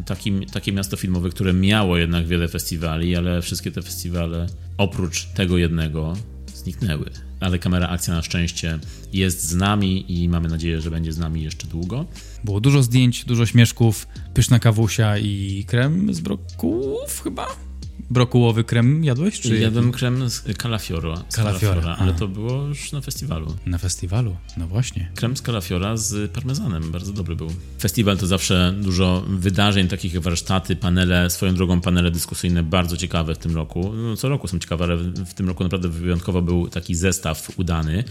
[0.06, 5.58] takim, takie miasto filmowe, które miało jednak wiele festiwali, ale wszystkie te festiwale oprócz tego
[5.58, 6.13] jednego
[6.56, 7.10] zniknęły.
[7.39, 8.80] ale kamera akcja na szczęście
[9.13, 12.06] jest z nami i mamy nadzieję, że będzie z nami jeszcze długo.
[12.43, 17.70] Było dużo zdjęć, dużo śmieszków, pyszna kawusia i krem z brokułów chyba?
[18.12, 19.39] Brokułowy krem jadłeś?
[19.39, 23.56] Czy Jadłem krem z kalafiora, z kalafiora ale to było już na festiwalu.
[23.65, 25.12] Na festiwalu, no właśnie.
[25.15, 27.51] Krem z kalafiora z parmezanem, bardzo dobry był.
[27.80, 33.36] Festiwal to zawsze dużo wydarzeń, takich jak warsztaty, panele, swoją drogą panele dyskusyjne, bardzo ciekawe
[33.36, 33.93] w tym roku.
[33.93, 38.04] No, co roku są ciekawe, ale w tym roku naprawdę wyjątkowo był taki zestaw udany.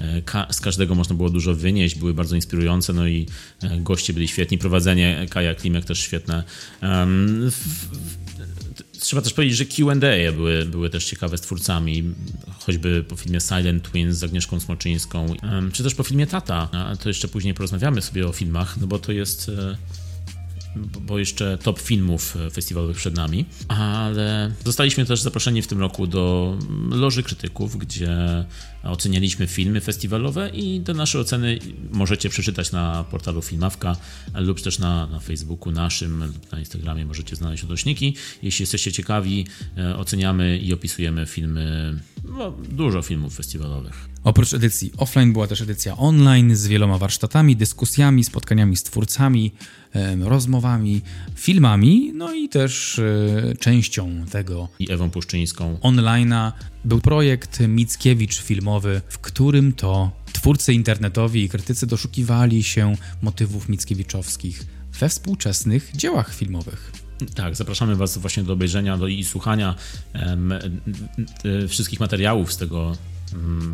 [0.00, 3.26] E, ka z każdego można było dużo wynieść, były bardzo inspirujące, no i
[3.62, 6.44] e, goście byli świetni, prowadzenie Kaja Klimek też świetne.
[6.82, 7.50] Um,
[9.06, 9.94] Trzeba też powiedzieć, że QA
[10.32, 12.14] były, były też ciekawe z twórcami,
[12.60, 15.34] choćby po filmie Silent Twins z Agnieszką Smoczyńską,
[15.72, 16.68] czy też po filmie Tata.
[17.00, 19.76] To jeszcze później porozmawiamy sobie o filmach, no bo to jest e,
[21.00, 26.56] bo jeszcze top filmów festiwalowych przed nami, ale zostaliśmy też zaproszeni w tym roku do
[26.90, 28.44] Loży Krytyków, gdzie
[28.90, 31.58] ocenialiśmy filmy festiwalowe i te nasze oceny
[31.92, 33.96] możecie przeczytać na portalu Filmawka
[34.34, 38.16] lub też na, na Facebooku naszym, na Instagramie możecie znaleźć odnośniki.
[38.42, 39.46] Jeśli jesteście ciekawi,
[39.78, 41.94] e, oceniamy i opisujemy filmy,
[42.24, 44.08] no, dużo filmów festiwalowych.
[44.24, 49.52] Oprócz edycji offline była też edycja online z wieloma warsztatami, dyskusjami, spotkaniami z twórcami,
[50.20, 51.02] rozmowami,
[51.34, 54.68] filmami, no i też e, częścią tego.
[54.78, 55.78] I Ewą Puszczyńską.
[55.82, 56.52] Online'a
[56.86, 64.66] był projekt Mickiewicz filmowy, w którym to twórcy internetowi i krytycy doszukiwali się motywów mickiewiczowskich
[65.00, 66.92] we współczesnych dziełach filmowych.
[67.34, 69.74] Tak, zapraszamy Was właśnie do obejrzenia do i słuchania
[71.68, 72.96] wszystkich materiałów z tego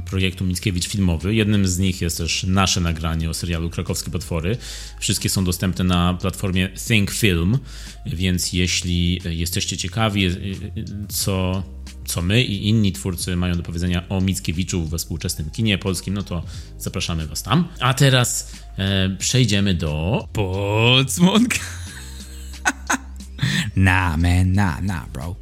[0.05, 1.35] projektu Mickiewicz Filmowy.
[1.35, 4.57] Jednym z nich jest też nasze nagranie o serialu Krakowskie Potwory.
[5.01, 7.59] Wszystkie są dostępne na platformie Think Film,
[8.07, 10.29] więc jeśli jesteście ciekawi,
[11.09, 11.63] co,
[12.07, 16.23] co my i inni twórcy mają do powiedzenia o Mickiewiczu we współczesnym kinie polskim, no
[16.23, 16.43] to
[16.79, 17.69] zapraszamy Was tam.
[17.81, 20.29] A teraz e, przejdziemy do...
[20.33, 21.59] Podsmonka.
[23.77, 25.37] na, man, na, na, bro.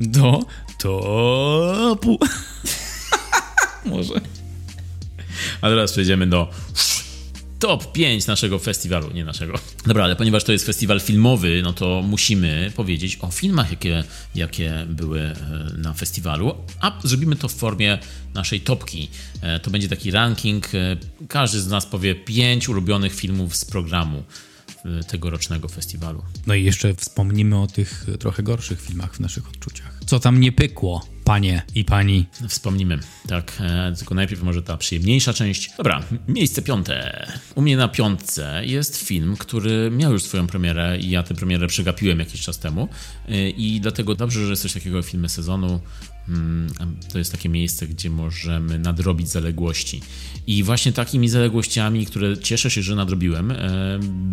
[0.00, 0.40] Do
[0.78, 2.18] topu.
[3.86, 4.20] Może.
[5.60, 6.50] A teraz przejdziemy do
[7.58, 9.58] top 5 naszego festiwalu, nie naszego.
[9.86, 14.86] Dobra, ale ponieważ to jest festiwal filmowy, no to musimy powiedzieć o filmach, jakie, jakie
[14.88, 15.34] były e,
[15.78, 17.98] na festiwalu, a zrobimy to w formie
[18.34, 19.08] naszej topki.
[19.42, 20.74] E, to będzie taki ranking.
[20.74, 20.96] E,
[21.28, 24.22] każdy z nas powie 5 ulubionych filmów z programu
[25.08, 26.22] tegorocznego festiwalu.
[26.46, 30.00] No i jeszcze wspomnimy o tych trochę gorszych filmach w naszych odczuciach.
[30.06, 31.15] Co tam nie pykło?
[31.26, 32.26] Panie i pani.
[32.48, 33.52] Wspomnimy, tak.
[33.60, 35.70] E, tylko najpierw może ta przyjemniejsza część.
[35.76, 37.26] Dobra, miejsce piąte.
[37.54, 41.66] U mnie na piątce jest film, który miał już swoją premierę i ja tę premierę
[41.66, 42.88] przegapiłem jakiś czas temu.
[43.28, 45.80] E, I dlatego dobrze, że jest coś takiego filmy sezonu.
[46.28, 46.68] Mm,
[47.12, 50.00] to jest takie miejsce, gdzie możemy nadrobić zaległości.
[50.46, 53.56] I właśnie takimi zaległościami, które cieszę się, że nadrobiłem, e,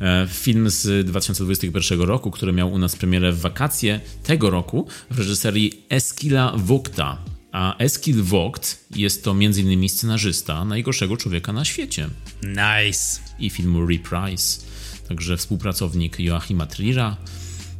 [0.00, 5.18] E, film z 2021 roku, który miał u nas premierę w wakacje tego roku w
[5.18, 7.18] reżyserii Eskila Vogta.
[7.52, 9.88] A Eskil Vogt jest to m.in.
[9.88, 12.08] scenarzysta najgorszego człowieka na świecie.
[12.42, 13.20] Nice.
[13.38, 14.73] I filmu Reprise
[15.08, 17.16] także współpracownik Joachima Trira.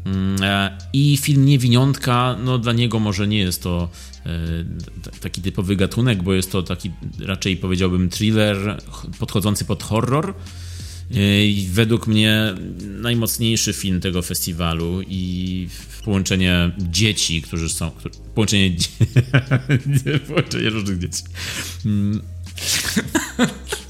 [0.04, 3.88] Mm, e, I film Niewiniątka, no dla niego może nie jest to
[4.26, 4.30] e,
[5.20, 8.82] taki typowy gatunek, bo jest to taki raczej powiedziałbym thriller
[9.18, 10.34] podchodzący pod horror.
[11.14, 15.68] E, I według mnie najmocniejszy film tego festiwalu i
[16.04, 17.90] połączenie dzieci, którzy są.
[18.34, 18.76] Połączenie,
[20.28, 21.22] połączenie różnych dzieci.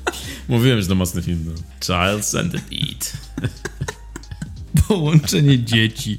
[0.48, 1.44] Mówiłem, że to mocny film.
[1.46, 1.52] No.
[1.80, 3.06] Child Centipede.
[4.88, 6.18] Połączenie dzieci.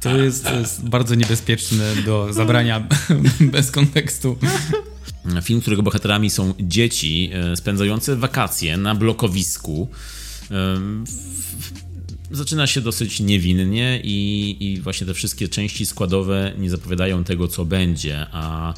[0.00, 2.88] To jest, to jest bardzo niebezpieczne do zabrania
[3.52, 4.38] bez kontekstu.
[5.42, 9.88] Film, którego bohaterami są dzieci e, spędzające wakacje na blokowisku.
[12.30, 17.64] Zaczyna się dosyć niewinnie i, i właśnie te wszystkie części składowe nie zapowiadają tego, co
[17.64, 18.74] będzie, a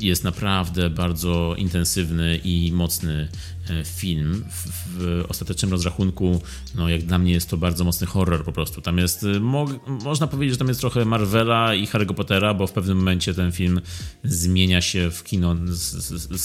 [0.00, 3.28] jest naprawdę bardzo intensywny i mocny
[3.70, 4.44] e, film.
[4.50, 6.42] W, w, ostatecznym rozrachunku,
[6.74, 8.80] no jak dla mnie jest to bardzo mocny horror po prostu.
[8.80, 12.66] Tam jest, e, mo można powiedzieć, że tam jest trochę Marvela i Harry'ego Pottera, bo
[12.66, 13.80] w pewnym momencie ten film
[14.24, 15.56] zmienia się w kino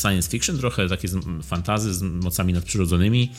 [0.01, 1.07] science fiction, trochę takie
[1.43, 3.31] fantazy z mocami nadprzyrodzonymi.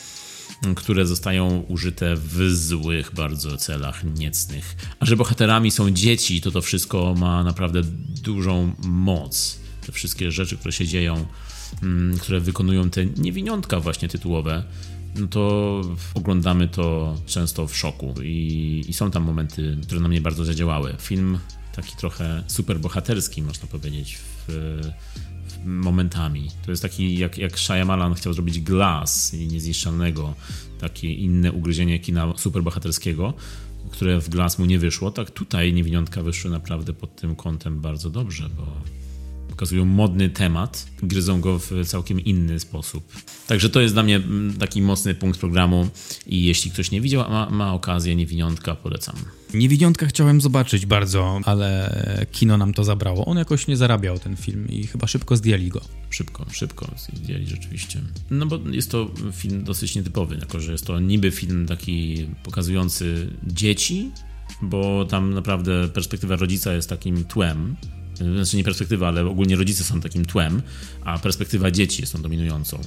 [0.77, 4.77] które zostają użyte w złych bardzo celach niecnych.
[5.01, 7.83] A że bohaterami są dzieci, to to wszystko ma naprawdę
[8.23, 9.65] dużą moc.
[9.87, 11.27] Te wszystkie rzeczy, które się dzieją,
[11.83, 14.64] mm, które wykonują te niewiniątka właśnie tytułowe,
[15.18, 15.81] no to
[16.14, 20.94] oglądamy to często w szoku i, i są tam momenty, które na mnie bardzo zadziałały.
[20.99, 21.38] Film
[21.77, 26.51] taki trochę super bohaterski, można powiedzieć, w, w momentami.
[26.64, 30.35] To jest taki, jak, jak Shyamalan chciał zrobić Glass i Niezniszczalnego,
[30.81, 33.35] takie inne ugryzienie kina superbohaterskiego,
[33.90, 38.11] które w Glass mu nie wyszło, tak tutaj Niewiniątka wyszły naprawdę pod tym kątem bardzo
[38.11, 38.66] dobrze, bo
[39.57, 43.12] pokazują modny temat, gryzą go w całkiem inny sposób.
[43.47, 45.88] Także to jest dla mnie mm, taki mocny punkt programu
[46.27, 49.16] i jeśli ktoś nie widział, a ma, ma okazję Niewiniątka, polecam.
[49.55, 51.97] Niewiniątka chciałem zobaczyć bardzo, ale
[52.33, 53.25] kino nam to zabrało.
[53.25, 55.81] On jakoś nie zarabiał ten film i chyba szybko zdjęli go.
[56.11, 58.01] Szybko, szybko zdjęli rzeczywiście.
[58.31, 63.31] No bo jest to film dosyć nietypowy, jako że jest to niby film taki pokazujący
[63.47, 64.11] dzieci,
[64.62, 67.77] bo tam naprawdę perspektywa rodzica jest takim tłem,
[68.16, 70.62] znaczy nie perspektywa, ale ogólnie rodzice są takim tłem,
[71.05, 72.81] a perspektywa dzieci jest tą dominującą.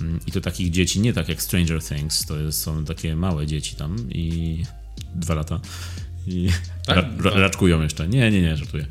[0.00, 3.46] Mm, I to takich dzieci, nie tak jak Stranger Things, to jest, są takie małe
[3.46, 4.62] dzieci tam i
[5.14, 5.60] dwa lata
[6.26, 6.48] i
[6.86, 6.96] tak?
[6.96, 8.08] ra, ra, raczkują jeszcze.
[8.08, 8.86] Nie, nie, nie, żartuję.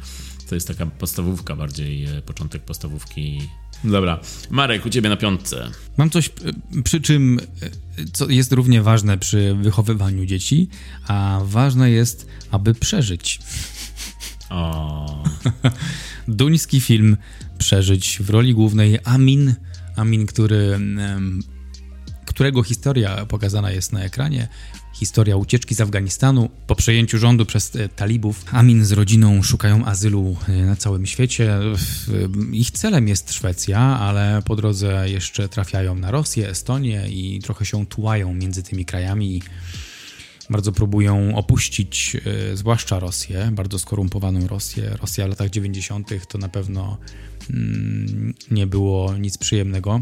[0.49, 3.41] To jest taka podstawówka bardziej, e, początek podstawówki.
[3.83, 5.71] Dobra, Marek, u ciebie na piątce.
[5.97, 10.69] Mam coś, e, przy czym, e, co jest równie ważne przy wychowywaniu dzieci,
[11.07, 13.39] a ważne jest, aby przeżyć.
[14.49, 15.23] O.
[16.27, 17.17] Duński film
[17.57, 19.55] Przeżyć w roli głównej Amin.
[19.95, 20.79] Amin, który,
[22.25, 24.47] którego historia pokazana jest na ekranie.
[24.93, 26.49] Historia ucieczki z Afganistanu.
[26.67, 31.59] Po przejęciu rządu przez e, talibów, Amin z rodziną szukają azylu e, na całym świecie.
[32.51, 37.85] Ich celem jest Szwecja, ale po drodze jeszcze trafiają na Rosję, Estonię i trochę się
[37.85, 39.41] tułają między tymi krajami
[40.49, 42.17] bardzo próbują opuścić,
[42.51, 44.97] y, zwłaszcza Rosję, bardzo skorumpowaną Rosję.
[45.01, 46.27] Rosja w latach 90.
[46.27, 46.97] to na pewno
[47.49, 50.01] mm, nie było nic przyjemnego.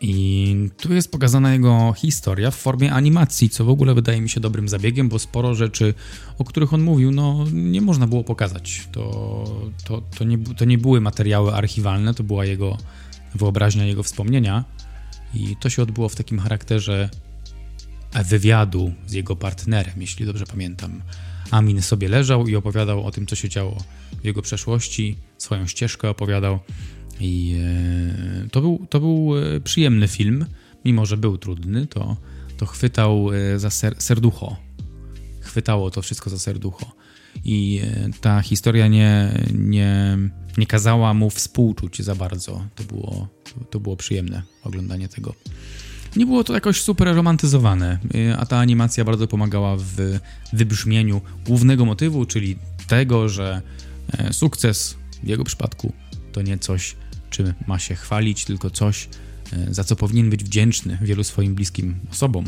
[0.00, 4.40] I tu jest pokazana jego historia w formie animacji, co w ogóle wydaje mi się
[4.40, 5.94] dobrym zabiegiem, bo sporo rzeczy,
[6.38, 8.88] o których on mówił, no nie można było pokazać.
[8.92, 9.44] To,
[9.84, 12.76] to, to, nie, to nie były materiały archiwalne, to była jego
[13.34, 14.64] wyobraźnia, jego wspomnienia.
[15.34, 17.10] I to się odbyło w takim charakterze
[18.12, 21.02] wywiadu z jego partnerem, jeśli dobrze pamiętam.
[21.50, 23.78] Amin sobie leżał i opowiadał o tym, co się działo
[24.22, 26.58] w jego przeszłości, swoją ścieżkę opowiadał.
[27.20, 27.56] I
[28.44, 30.46] e, to, był, to był e, przyjemny film,
[30.84, 32.16] mimo że był trudny, to,
[32.56, 34.56] to chwytał e, za ser, serducho.
[35.40, 36.92] Chwytało to wszystko za serducho.
[37.44, 37.80] I
[38.20, 40.18] ta historia nie, nie,
[40.58, 42.64] nie kazała mu współczuć za bardzo.
[42.74, 43.28] To było,
[43.70, 45.34] to było przyjemne oglądanie tego.
[46.16, 50.18] Nie było to jakoś super romantyzowane, y, a ta animacja bardzo pomagała w
[50.52, 53.62] wybrzmieniu głównego motywu, czyli tego, że
[54.18, 55.92] e, sukces w jego przypadku
[56.32, 56.96] to nie coś,
[57.30, 59.08] czym ma się chwalić, tylko coś,
[59.52, 62.44] e, za co powinien być wdzięczny wielu swoim bliskim osobom.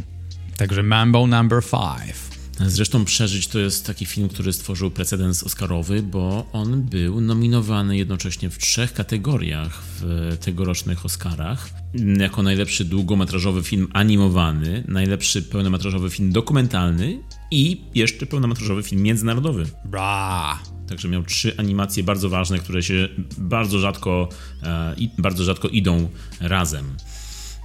[0.57, 2.30] Także Mambo Number 5.
[2.67, 8.51] Zresztą Przeżyć to jest taki film, który stworzył precedens Oscarowy, bo on był nominowany jednocześnie
[8.51, 11.71] w trzech kategoriach w tegorocznych Oscarach.
[12.19, 17.19] Jako najlepszy długometrażowy film animowany, najlepszy pełnometrażowy film dokumentalny
[17.51, 19.67] i jeszcze pełnometrażowy film międzynarodowy.
[19.85, 20.59] Bra!
[20.89, 24.29] Także miał trzy animacje bardzo ważne, które się bardzo rzadko,
[24.63, 26.09] e, bardzo rzadko idą
[26.41, 26.97] razem.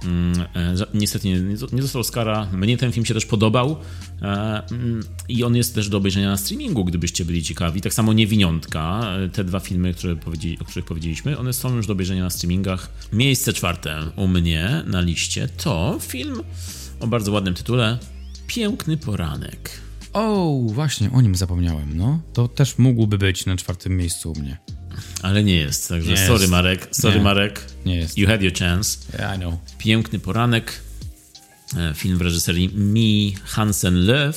[0.04, 1.40] Mm, e, niestety nie,
[1.72, 2.46] nie dostał Oscara.
[2.52, 3.76] Mnie ten film się też podobał
[4.22, 7.80] e, mm, i on jest też do obejrzenia na streamingu, gdybyście byli ciekawi.
[7.80, 10.16] Tak samo Niewiniątka, e, te dwa filmy, które
[10.60, 12.90] o których powiedzieliśmy, one są już do obejrzenia na streamingach.
[13.12, 16.42] Miejsce czwarte u mnie na liście to film
[17.00, 17.98] o bardzo ładnym tytule
[18.46, 19.70] Piękny poranek.
[20.12, 22.20] O, właśnie, o nim zapomniałem, no.
[22.32, 24.58] To też mógłby być na czwartym miejscu u mnie.
[25.22, 26.50] Ale nie jest, także nie sorry jest.
[26.50, 27.22] Marek, sorry nie.
[27.22, 27.64] Marek.
[27.84, 28.18] Nie jest.
[28.18, 28.98] You had your chance.
[29.18, 29.54] Yeah, I know.
[29.78, 30.80] Piękny poranek.
[31.76, 34.32] E, film w reżyserii Mi Hansen-Löw,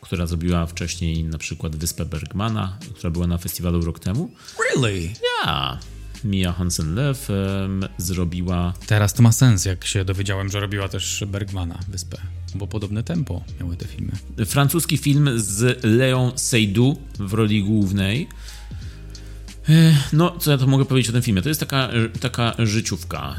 [0.00, 4.30] która zrobiła wcześniej na przykład Wyspę Bergmana, która była na festiwalu rok temu.
[4.74, 5.00] Really?
[5.44, 5.78] Yeah.
[6.24, 8.72] Mia Hansen-Löw um, zrobiła...
[8.86, 12.16] Teraz to ma sens, jak się dowiedziałem, że robiła też Bergmana Wyspę,
[12.54, 14.12] bo podobne tempo miały te filmy.
[14.46, 18.28] Francuski film z Leon Seydoux w roli głównej.
[20.12, 21.42] No, co ja to mogę powiedzieć o tym filmie?
[21.42, 23.36] To jest taka, taka życiówka.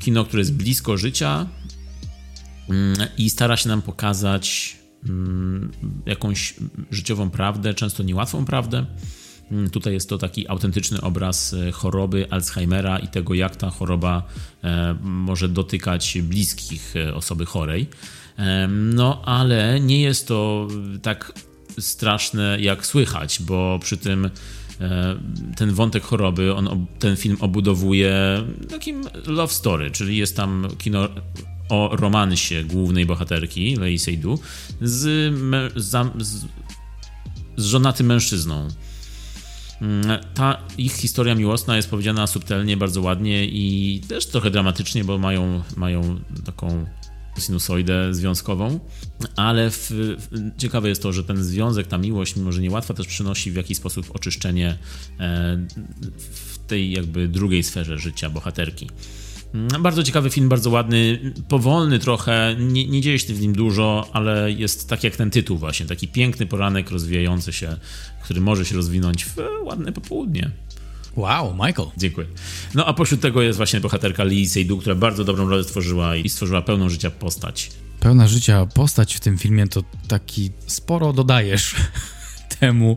[0.00, 1.46] Kino, które jest blisko życia
[2.70, 4.76] mm, i stara się nam pokazać
[5.08, 5.72] mm,
[6.06, 6.54] jakąś
[6.90, 8.86] życiową prawdę, często niełatwą prawdę,
[9.50, 14.22] Mm, tutaj jest to taki autentyczny obraz e, choroby Alzheimera i tego, jak ta choroba
[14.64, 17.88] e, może dotykać bliskich e, osoby chorej.
[18.68, 20.68] No, ale nie jest to
[21.02, 21.32] tak
[21.78, 24.30] straszne, jak słychać, bo przy tym
[25.56, 31.08] ten wątek choroby, on, ten film obudowuje takim love story, czyli jest tam kino
[31.68, 34.42] o romansie głównej bohaterki, Lei Seydoux,
[34.80, 35.34] z,
[35.76, 36.10] z,
[37.56, 38.68] z żonatym mężczyzną.
[39.80, 45.18] Mm, ta ich historia miłosna jest powiedziana subtelnie, bardzo ładnie i też trochę dramatycznie, bo
[45.18, 46.86] mają, mają taką
[47.38, 48.80] sinusoidę związkową,
[49.36, 53.06] ale w, w, ciekawe jest to, że ten związek, ta miłość, mimo że niełatwa, też
[53.06, 54.78] przynosi w jakiś sposób oczyszczenie
[55.20, 55.66] e,
[56.18, 58.86] w tej jakby drugiej sferze życia bohaterki.
[59.54, 64.10] Mm, bardzo ciekawy film, bardzo ładny, powolny trochę, nie, nie dzieje się w nim dużo,
[64.12, 67.76] ale jest tak jak ten tytuł właśnie, taki piękny poranek rozwijający się,
[68.24, 70.50] który może się rozwinąć w ładne popołudnie.
[71.16, 71.88] Wow, Michael.
[71.96, 72.26] Dziękuję.
[72.74, 76.28] No a pośród tego jest właśnie bohaterka Lee Seydoux, która bardzo dobrą rolę stworzyła i
[76.28, 77.70] stworzyła pełną życia postać.
[78.00, 81.74] Pełna życia postać w tym filmie to taki sporo dodajesz
[82.60, 82.96] temu.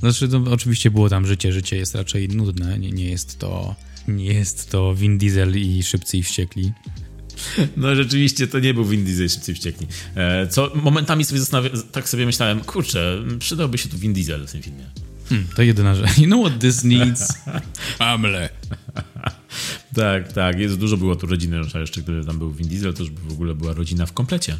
[0.00, 3.74] Znaczy, to oczywiście było tam życie, życie jest raczej nudne, nie, nie jest to
[4.08, 6.72] nie jest to Vin Diesel i Szybcy i Wściekli.
[7.76, 9.86] No rzeczywiście to nie był Vin Diesel i Szybcy i Wściekli.
[10.14, 14.52] E, co momentami sobie zastanawiam, tak sobie myślałem, kurczę, przydałby się tu Vin Diesel w
[14.52, 14.84] tym filmie.
[15.30, 16.18] Hmm, to jedyna rzecz.
[16.18, 17.38] You know what this needs?
[17.98, 18.48] Family.
[19.94, 20.58] tak, tak.
[20.58, 23.54] Jest, dużo było tu rodziny, jeszcze gdyby tam był Vin Diesel, to już w ogóle
[23.54, 24.56] była rodzina w komplecie.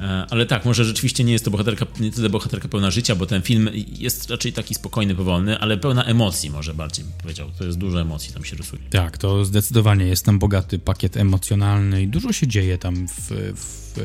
[0.00, 3.26] E, ale tak, może rzeczywiście nie jest to bohaterka, nie tyle bohaterka pełna życia, bo
[3.26, 7.50] ten film jest raczej taki spokojny, powolny, ale pełna emocji może bardziej powiedział.
[7.58, 8.82] To jest dużo emocji tam się rysuje.
[8.90, 14.00] Tak, to zdecydowanie jest tam bogaty pakiet emocjonalny i dużo się dzieje tam w, w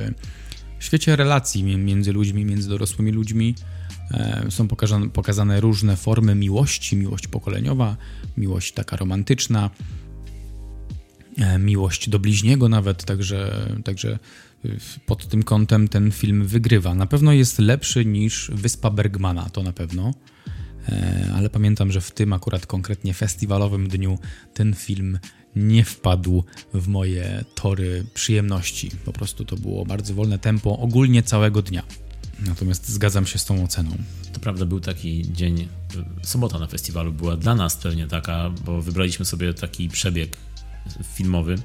[0.79, 3.55] świecie relacji między ludźmi, między dorosłymi ludźmi.
[4.11, 7.97] E, są pokazane, pokazane różne formy miłości, miłość pokoleniowa,
[8.37, 9.69] miłość taka romantyczna,
[11.37, 14.19] e, miłość do bliźniego nawet, także, także
[15.05, 16.95] pod tym kątem ten film wygrywa.
[16.95, 20.13] Na pewno jest lepszy niż Wyspa Bergmana, to na pewno.
[20.89, 24.19] E, ale pamiętam, że w tym akurat konkretnie festiwalowym dniu
[24.53, 25.19] ten film
[25.55, 26.43] nie wpadł
[26.73, 28.91] w moje tory przyjemności.
[29.05, 31.83] Po prostu to było bardzo wolne tempo ogólnie całego dnia.
[32.45, 33.97] Natomiast zgadzam się z tą oceną.
[34.33, 35.67] To prawda, był taki dzień,
[36.21, 40.37] sobota na festiwalu była dla nas pewnie taka, bo wybraliśmy sobie taki przebieg
[41.13, 41.55] filmowy,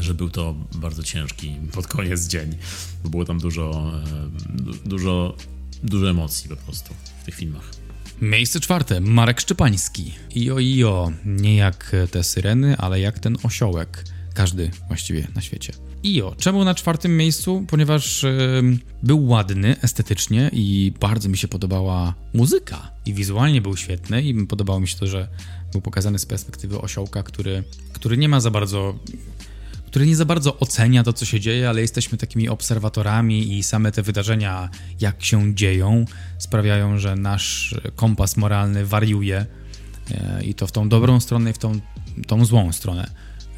[0.00, 2.56] że był to bardzo ciężki pod koniec dzień,
[3.04, 3.92] bo było tam dużo,
[4.84, 5.36] e, dużo,
[5.82, 7.70] dużo emocji po prostu w tych filmach.
[8.20, 10.14] Miejsce czwarte, Marek Szczepański.
[10.34, 14.04] Ijo, ijo, nie jak te syreny, ale jak ten osiołek.
[14.34, 15.72] Każdy właściwie na świecie.
[16.06, 17.64] Ijo, czemu na czwartym miejscu?
[17.68, 22.90] Ponieważ yy, był ładny estetycznie i bardzo mi się podobała muzyka.
[23.06, 25.28] I wizualnie był świetny i podobało mi się to, że
[25.72, 28.94] był pokazany z perspektywy osiołka, który, który nie ma za bardzo
[29.86, 33.92] który nie za bardzo ocenia to, co się dzieje, ale jesteśmy takimi obserwatorami i same
[33.92, 34.68] te wydarzenia,
[35.00, 36.04] jak się dzieją,
[36.38, 39.46] sprawiają, że nasz kompas moralny wariuje
[40.10, 41.80] e, i to w tą dobrą stronę i w tą,
[42.26, 43.10] tą złą stronę.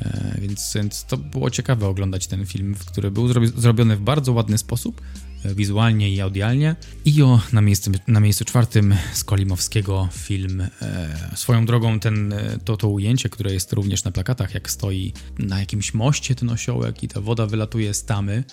[0.03, 3.29] E, więc, więc to było ciekawe oglądać ten film, który był
[3.61, 5.03] zrobiony w bardzo ładny sposób,
[5.45, 6.77] wizualnie i audialnie.
[7.25, 10.61] o na miejscu, na miejscu czwartym z Kolimowskiego film.
[10.61, 15.13] E, swoją drogą ten, e, to, to ujęcie, które jest również na plakatach, jak stoi
[15.39, 18.45] na jakimś moście ten osiołek i ta woda wylatuje z tamy.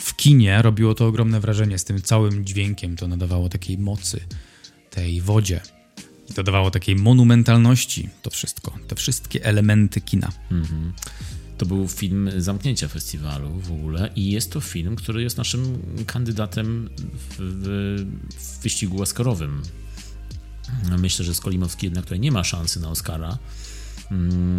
[0.00, 2.96] W kinie robiło to ogromne wrażenie z tym całym dźwiękiem.
[2.96, 4.20] To nadawało takiej mocy
[4.90, 5.60] tej wodzie.
[6.30, 10.32] I to dawało takiej monumentalności to wszystko, te wszystkie elementy kina.
[10.50, 10.92] Mhm.
[11.58, 16.90] To był film zamknięcia festiwalu w ogóle i jest to film, który jest naszym kandydatem
[16.96, 19.62] w, w, wyścigu Oscarowym.
[20.98, 23.38] Myślę, że Skolimowski jednak tutaj nie ma szansy na Oscara,
[24.10, 24.56] mm,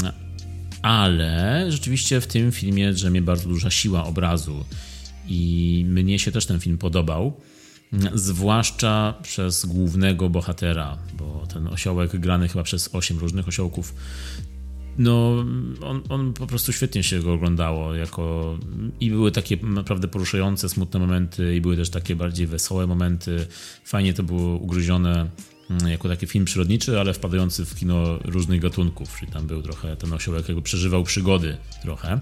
[0.82, 4.66] ale rzeczywiście w tym filmie drzemie bardzo duża siła obrazu
[5.28, 7.42] i mnie się też ten film podobał
[8.14, 13.94] zwłaszcza przez głównego bohatera, bo ten osiołek grany chyba przez osiem różnych osiołków
[14.98, 15.46] no,
[15.82, 17.96] on, on, po prostu świetnie się go oglądało.
[17.96, 18.58] Jako,
[19.00, 23.48] I były takie naprawdę poruszające, smutne momenty, i były też takie bardziej wesołe momenty.
[23.86, 25.30] Fajnie to było ugryzione
[25.70, 29.20] mm, jako taki film przyrodniczy, ale wpadający w kino różnych gatunków.
[29.20, 32.20] Czyli tam był trochę ten osiołek, jakby przeżywał przygody trochę.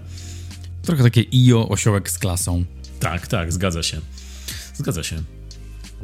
[0.82, 2.64] Trochę takie IO osiołek z klasą.
[3.00, 4.00] Tak, tak, zgadza się.
[4.74, 5.22] Zgadza się.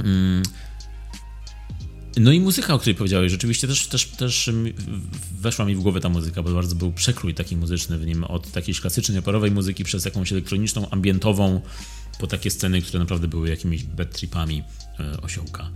[0.04, 0.42] Mm.
[2.16, 4.50] No i muzyka, o której powiedziałeś, rzeczywiście też, też, też
[5.40, 8.52] weszła mi w głowę ta muzyka, bo bardzo był przekrój taki muzyczny w nim, od
[8.52, 11.60] takiej klasycznej, operowej muzyki przez jakąś elektroniczną, ambientową,
[12.18, 14.62] po takie sceny, które naprawdę były jakimiś bad tripami
[15.00, 15.70] e, osiołka.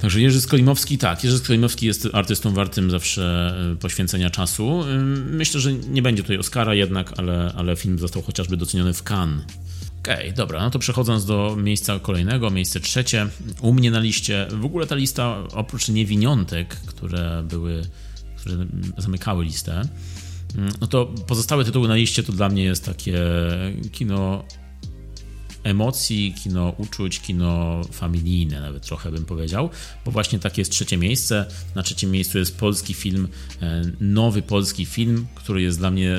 [0.00, 4.84] Także Jerzy Skolimowski, tak, Jerzy Skolimowski jest artystą wartym zawsze e, poświęcenia czasu.
[5.30, 9.44] Myślę, że nie będzie tutaj Oscara jednak, ale, ale film został chociażby doceniony w Cannes.
[10.00, 13.26] Okej, okay, dobra, no to przechodząc do miejsca kolejnego, miejsce trzecie,
[13.60, 17.82] u mnie na liście, w ogóle ta lista oprócz niewiniątek, które były,
[18.36, 18.56] które
[18.98, 19.82] zamykały listę,
[20.80, 23.18] no to pozostałe tytuły na liście to dla mnie jest takie
[23.92, 24.44] kino
[25.64, 29.70] emocji, kino uczuć, kino familijne nawet trochę bym powiedział,
[30.04, 31.46] bo właśnie takie jest trzecie miejsce.
[31.74, 33.28] Na trzecim miejscu jest polski film,
[33.62, 36.16] e, nowy polski film, który jest dla mnie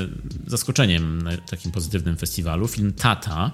[0.48, 2.68] zaskoczeniem na takim pozytywnym festiwalu.
[2.68, 3.52] Film Tata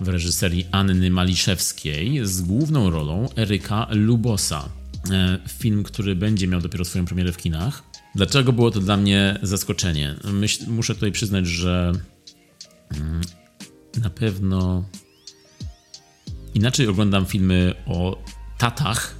[0.00, 4.68] w reżyserii Anny Maliszewskiej z główną rolą Eryka Lubosa.
[5.10, 7.82] E, film, który będzie miał dopiero swoją premierę w kinach.
[8.14, 10.14] Dlaczego było to dla mnie zaskoczenie?
[10.24, 11.92] Myśl, muszę tutaj przyznać, że
[12.90, 13.20] mm,
[13.96, 14.84] na pewno
[16.54, 18.22] inaczej oglądam filmy o
[18.58, 19.16] tatach,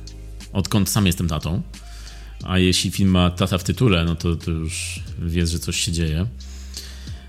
[0.53, 1.63] odkąd sam jestem tatą.
[2.45, 5.93] A jeśli film ma tata w tytule, no to, to już wiesz, że coś się
[5.93, 6.27] dzieje.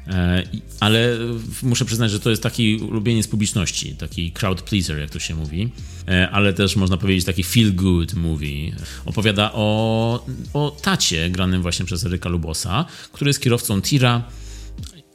[0.08, 0.44] E,
[0.80, 1.18] ale
[1.64, 5.70] muszę przyznać, że to jest taki ulubieniec publiczności, taki crowd pleaser, jak to się mówi,
[6.08, 8.76] e, ale też można powiedzieć taki feel good movie.
[9.06, 14.24] Opowiada o, o tacie granym właśnie przez Eryka Lubosa, który jest kierowcą tira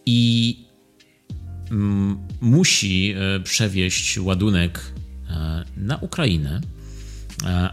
[0.07, 0.68] i
[2.41, 4.93] musi e, przewieźć ładunek
[5.77, 6.61] na Ukrainę,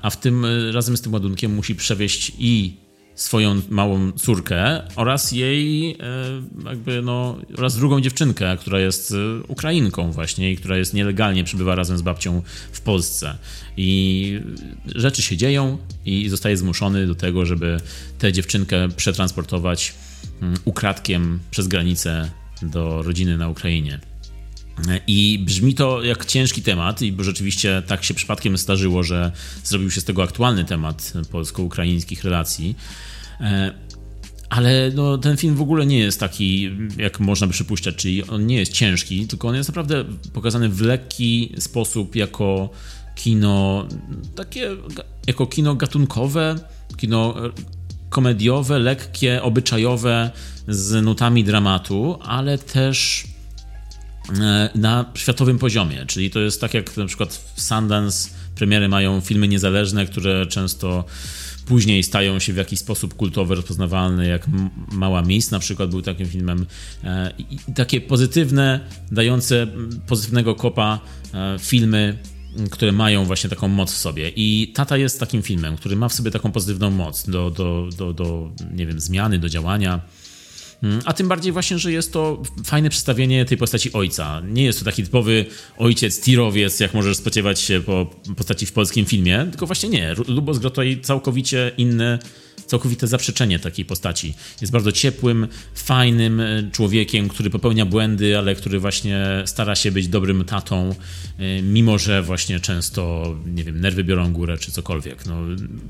[0.02, 2.78] a w tym razem z tym ładunkiem musi przewieźć i
[3.16, 5.98] swoją małą córkę oraz jej e,
[6.66, 11.76] jakby no, oraz drugą dziewczynkę, która jest e, Ukrainką właśnie i która jest nielegalnie przebywa
[11.76, 12.42] razem z babcią
[12.72, 13.38] w Polsce.
[13.78, 14.40] I
[14.96, 17.78] rzeczy się dzieją i zostaje zmuszony do tego, żeby
[18.20, 19.94] tę dziewczynkę przetransportować
[20.66, 22.32] ukradkiem przez granicę
[22.62, 24.00] do rodziny na Ukrainie.
[25.08, 29.32] I brzmi to jak ciężki temat, i rzeczywiście tak się przypadkiem zdarzyło, że
[29.64, 32.76] zrobił się z tego aktualny temat polsko-ukraińskich relacji.
[33.42, 33.74] E,
[34.50, 38.46] ale no, ten film w ogóle nie jest taki, jak można by przypuszczać, czyli on
[38.46, 42.70] nie jest ciężki, tylko on jest naprawdę pokazany w lekki sposób jako
[43.16, 43.88] kino,
[44.36, 44.70] takie,
[45.28, 46.56] jako kino gatunkowe,
[46.98, 47.36] kino
[48.16, 50.32] komediowe, lekkie, obyczajowe,
[50.68, 53.24] z nutami dramatu, ale też
[54.40, 56.06] e, na światowym poziomie.
[56.06, 61.06] Czyli to jest tak jak na przykład w Sundance premiery mają filmy niezależne, które często
[61.66, 64.48] później stają się w jakiś sposób kultowe, rozpoznawalne, jak
[64.92, 66.66] Mała Miss na przykład był takim filmem.
[67.04, 68.80] E, I takie pozytywne,
[69.12, 69.68] dające
[70.08, 71.00] pozytywnego kopa
[71.34, 72.18] e, filmy
[72.72, 74.32] które mają właśnie taką moc w sobie.
[74.36, 78.14] I Tata jest takim filmem, który ma w sobie taką pozytywną moc do, do, do,
[78.14, 80.02] do nie wiem, zmiany, do działania.
[80.84, 84.42] Mm, a tym bardziej właśnie, że jest to fajne przedstawienie tej postaci ojca.
[84.48, 85.46] Nie jest to taki typowy
[85.78, 88.06] ojciec, tirowiec, jak możesz spodziewać się po
[88.38, 90.16] postaci w polskim filmie, tylko właśnie nie.
[90.28, 92.20] Lubos gra tutaj całkowicie inny
[92.66, 94.34] całkowite zaprzeczenie takiej postaci.
[94.62, 100.08] Jest bardzo ciepłym, fajnym e, człowiekiem, który popełnia błędy, ale który właśnie stara się być
[100.08, 100.96] dobrym tatą,
[101.40, 105.26] e, mimo że właśnie często, nie wiem, nerwy biorą górę czy cokolwiek.
[105.26, 105.36] No,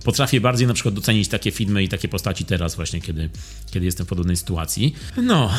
[0.03, 3.29] potrafię bardziej na przykład docenić takie filmy i takie postaci teraz właśnie, kiedy,
[3.71, 4.95] kiedy jestem w podobnej sytuacji.
[5.17, 5.51] No,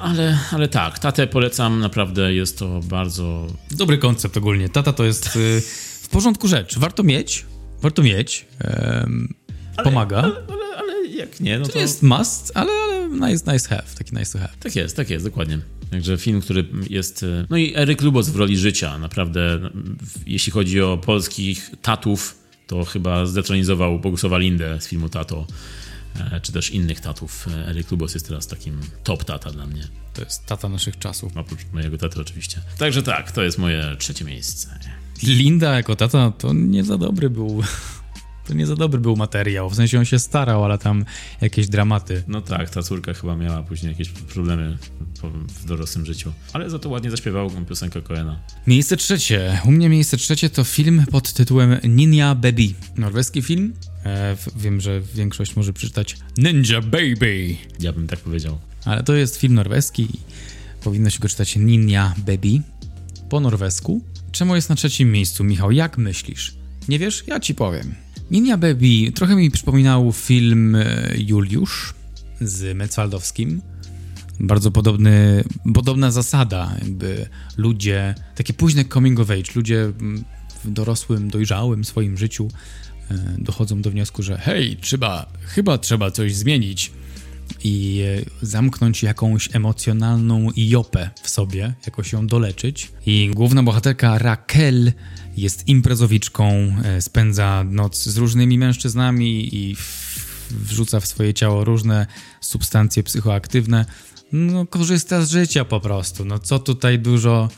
[0.00, 3.46] ale, ale tak, tatę polecam, naprawdę jest to bardzo...
[3.70, 4.68] Dobry koncept ogólnie.
[4.68, 5.60] Tata to jest y,
[6.02, 6.78] w porządku rzecz.
[6.78, 7.46] Warto mieć,
[7.82, 8.46] warto mieć.
[9.04, 9.45] Um
[9.84, 10.18] pomaga.
[10.18, 11.72] Ale, ale, ale, jak nie, no to...
[11.72, 11.78] to...
[11.78, 14.52] jest must, ale, ale nice, nice have, taki nice to have.
[14.60, 15.58] Tak jest, tak jest, dokładnie.
[15.90, 17.22] Także film, który jest...
[17.22, 19.58] E, no i Eryk Lubos w roli życia, naprawdę.
[19.62, 19.70] No,
[20.26, 25.46] jeśli chodzi o polskich tatów, to chyba zdetronizował Bogusława Lindę z filmu Tato
[26.32, 27.48] e, czy też innych tatów.
[27.48, 29.88] E, Eryk Lubos jest teraz takim top tata dla mnie.
[30.14, 31.36] To jest tata naszych czasów.
[31.36, 32.60] Oprócz mojego taty oczywiście.
[32.78, 34.78] Także tak, to jest moje trzecie miejsce.
[35.22, 37.62] Linda jako tata to nie za dobry był
[38.46, 39.70] to nie za dobry był materiał.
[39.70, 41.04] W sensie on się starał, ale tam
[41.40, 42.22] jakieś dramaty.
[42.28, 44.78] No tak, ta córka chyba miała później jakieś problemy
[45.48, 46.32] w dorosłym życiu.
[46.52, 48.40] Ale za to ładnie zaśpiewał piosenkę Koena.
[48.66, 49.60] Miejsce trzecie.
[49.64, 52.68] U mnie miejsce trzecie to film pod tytułem Ninja Baby.
[52.96, 53.72] Norweski film.
[54.04, 57.56] E, wiem, że większość może przeczytać Ninja Baby.
[57.80, 58.58] Ja bym tak powiedział.
[58.84, 60.08] Ale to jest film norweski.
[60.84, 62.62] Powinno się go czytać Ninja Baby
[63.28, 64.00] po norwesku.
[64.32, 65.72] Czemu jest na trzecim miejscu, Michał?
[65.72, 66.54] Jak myślisz?
[66.88, 67.24] Nie wiesz?
[67.26, 68.05] Ja ci powiem.
[68.30, 71.94] Ninja Baby trochę mi przypominał film e, Juliusz
[72.40, 73.62] z Metzwaldowskim.
[74.40, 79.92] Bardzo podobny, podobna zasada, jakby ludzie, takie późne coming of age, ludzie
[80.64, 82.48] w dorosłym, dojrzałym swoim życiu
[83.10, 86.92] e, dochodzą do wniosku, że hej, trzeba, chyba trzeba coś zmienić.
[87.64, 88.04] I
[88.42, 92.92] zamknąć jakąś emocjonalną jopę w sobie, jakoś ją doleczyć.
[93.06, 94.92] I główna bohaterka Raquel
[95.36, 99.76] jest imprezowiczką, e, spędza noc z różnymi mężczyznami i
[100.50, 102.06] wrzuca w swoje ciało różne
[102.40, 103.84] substancje psychoaktywne.
[104.32, 106.24] No, korzysta z życia po prostu.
[106.24, 107.48] No, co tutaj dużo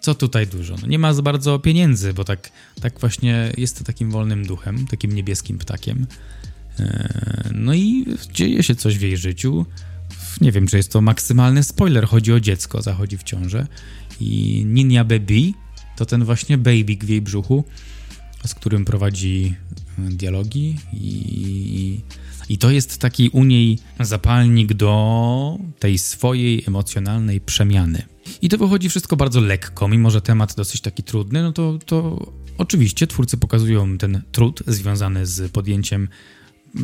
[0.00, 0.76] co tutaj dużo?
[0.82, 5.12] No nie ma za bardzo pieniędzy, bo tak, tak właśnie jest takim wolnym duchem, takim
[5.12, 6.06] niebieskim ptakiem.
[6.80, 9.66] E, no i dzieje się coś w jej życiu.
[10.40, 12.06] Nie wiem, czy jest to maksymalny spoiler.
[12.06, 13.66] Chodzi o dziecko, zachodzi w ciążę.
[14.20, 15.52] I Ninja Baby
[16.00, 17.64] to ten właśnie baby w jej brzuchu,
[18.46, 19.54] z którym prowadzi
[19.98, 22.00] dialogi i,
[22.48, 28.02] i to jest taki u niej zapalnik do tej swojej emocjonalnej przemiany.
[28.42, 32.26] I to wychodzi wszystko bardzo lekko, mimo że temat dosyć taki trudny, no to, to
[32.58, 36.08] oczywiście twórcy pokazują ten trud związany z podjęciem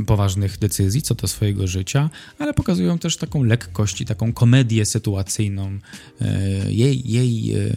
[0.07, 5.79] poważnych decyzji co do swojego życia, ale pokazują też taką lekkość i taką komedię sytuacyjną
[6.21, 7.77] e, jej, jej e,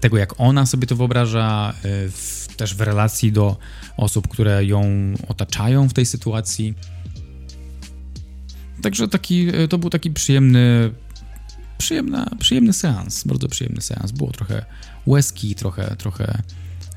[0.00, 3.56] tego, jak ona sobie to wyobraża, e, w, też w relacji do
[3.96, 4.84] osób, które ją
[5.28, 6.74] otaczają w tej sytuacji.
[8.82, 10.90] Także taki, to był taki przyjemny,
[11.78, 14.12] przyjemna, przyjemny seans, bardzo przyjemny seans.
[14.12, 14.64] Było trochę
[15.06, 16.42] łezki, trochę, trochę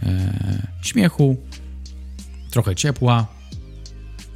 [0.04, 1.38] e, śmiechu,
[2.56, 3.28] trochę ciepła.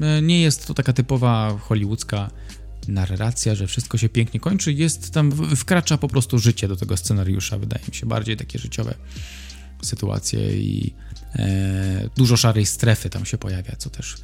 [0.02, 2.30] E, nie jest to taka typowa hollywoodzka
[2.88, 4.74] narracja, że wszystko się pięknie kończy.
[4.74, 8.96] Jest tam, wkracza po prostu życie do tego scenariusza, wydaje mi się, bardziej takie życiowe
[9.82, 10.94] sytuacje i
[11.36, 14.16] e, dużo szarej strefy tam się pojawia, co też,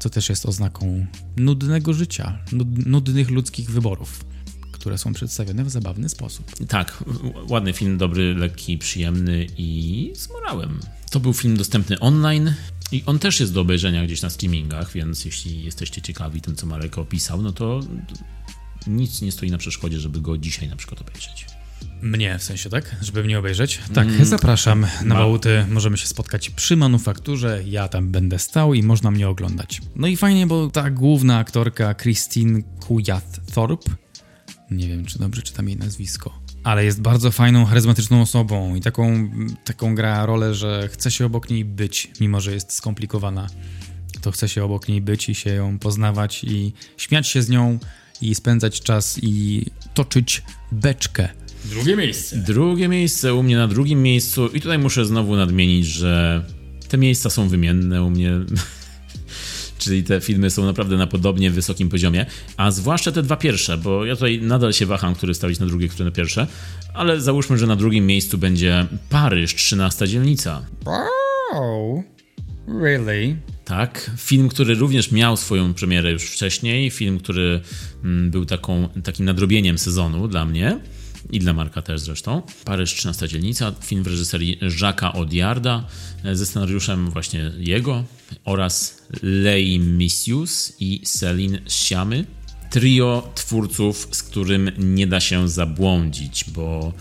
[0.00, 4.24] co też jest oznaką nudnego życia, nud, nudnych ludzkich wyborów
[4.72, 6.66] które są przedstawione w zabawny sposób.
[6.68, 7.04] Tak,
[7.48, 10.80] ładny film, dobry, lekki, przyjemny i z morałem.
[11.10, 12.54] To był film dostępny online.
[12.92, 16.66] I on też jest do obejrzenia gdzieś na streamingach, więc jeśli jesteście ciekawi tym, co
[16.66, 17.80] Marek opisał, no to
[18.86, 21.46] nic nie stoi na przeszkodzie, żeby go dzisiaj na przykład obejrzeć.
[22.02, 22.96] Mnie w sensie, tak?
[23.02, 23.80] Żeby mnie obejrzeć?
[23.94, 25.66] Tak, mm, zapraszam na Bałuty.
[25.70, 27.62] Możemy się spotkać przy manufakturze.
[27.66, 29.80] Ja tam będę stał i można mnie oglądać.
[29.96, 33.90] No i fajnie, bo ta główna aktorka Christine Kujat Thorpe
[34.70, 36.39] nie wiem, czy dobrze czytam jej nazwisko.
[36.64, 39.30] Ale jest bardzo fajną, charyzmatyczną osobą i taką,
[39.64, 43.46] taką gra rolę, że chce się obok niej być, mimo że jest skomplikowana.
[44.20, 47.78] To chce się obok niej być i się ją poznawać i śmiać się z nią
[48.20, 50.42] i spędzać czas i toczyć
[50.72, 51.28] beczkę.
[51.64, 52.36] Drugie miejsce.
[52.36, 56.44] Drugie miejsce u mnie na drugim miejscu i tutaj muszę znowu nadmienić, że
[56.88, 58.30] te miejsca są wymienne u mnie.
[59.80, 62.26] czyli te filmy są naprawdę na podobnie wysokim poziomie,
[62.56, 65.88] a zwłaszcza te dwa pierwsze, bo ja tutaj nadal się waham, który stawić na drugie,
[65.88, 66.46] który na pierwsze,
[66.94, 70.66] ale załóżmy, że na drugim miejscu będzie Paryż, 13 dzielnica.
[70.86, 72.04] Wow,
[72.82, 73.36] really?
[73.64, 77.60] Tak, film, który również miał swoją premierę już wcześniej, film, który
[78.04, 80.80] mm, był taką, takim nadrobieniem sezonu dla mnie
[81.30, 82.42] i dla Marka też zresztą.
[82.64, 85.84] Paryż 13 dzielnica, film w reżyserii Jacques'a Odiarda
[86.24, 88.04] e, ze scenariuszem właśnie jego
[88.44, 92.24] oraz Lei Missius i Celine Siamy.
[92.70, 96.92] Trio twórców, z którym nie da się zabłądzić, bo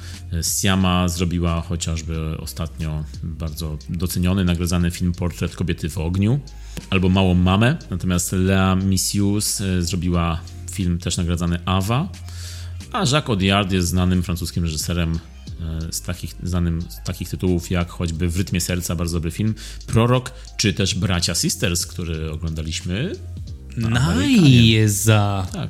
[0.62, 6.40] Siama zrobiła chociażby ostatnio bardzo doceniony, nagradzany film Portret kobiety w ogniu
[6.90, 10.42] albo Małą Mamę, natomiast Lea Missius e, zrobiła
[10.72, 12.10] film też nagradzany Ava
[12.92, 15.20] a Jacques Audiard jest znanym francuskim reżyserem
[15.62, 19.56] e, z takich, znanym z takich tytułów jak choćby W rytmie serca, bardzo dobry film,
[19.88, 23.16] Prorok, czy też Bracia Sisters, który oglądaliśmy
[23.78, 25.46] Nice!
[25.52, 25.70] Tak.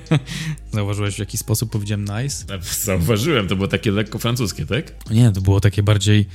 [0.72, 2.44] Zauważyłeś w jaki sposób powiedziałem nice?
[2.84, 5.10] Zauważyłem, to było takie lekko francuskie, tak?
[5.10, 6.26] Nie, to było takie bardziej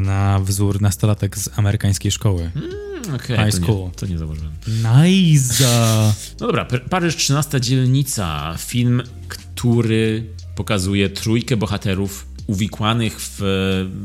[0.00, 2.50] na wzór nastolatek z amerykańskiej szkoły.
[2.54, 3.76] Mm, okay, High school.
[3.76, 4.52] To nie, to nie zauważyłem.
[4.66, 5.64] Nice!
[6.40, 8.54] No dobra, Paryż 13 dzielnica.
[8.58, 10.24] Film, który
[10.54, 13.40] pokazuje trójkę bohaterów uwikłanych w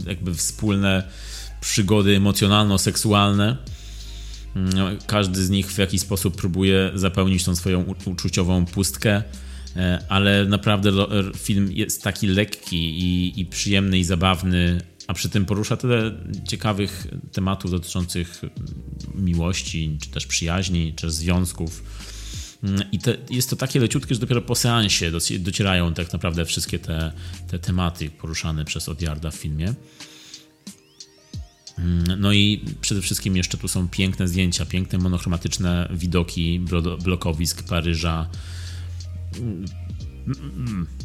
[0.08, 1.04] jakby wspólne
[1.62, 3.58] przygody emocjonalno-seksualne.
[4.56, 9.24] Mm, każdy z nich w jakiś sposób próbuje zapełnić tą swoją uczuciową pustkę,
[9.76, 10.92] e, ale naprawdę
[11.38, 14.82] film jest taki lekki i, i przyjemny i zabawny,
[15.12, 16.12] a przy tym porusza tyle
[16.48, 18.42] ciekawych tematów dotyczących
[19.16, 21.84] miłości, czy też przyjaźni, czy związków.
[22.92, 27.12] I te, jest to takie leciutkie, że dopiero po seansie docierają tak naprawdę wszystkie te,
[27.48, 29.74] te tematy poruszane przez Odiarda w filmie.
[32.18, 36.62] No i przede wszystkim jeszcze tu są piękne zdjęcia, piękne monochromatyczne widoki
[37.04, 38.30] blokowisk Paryża.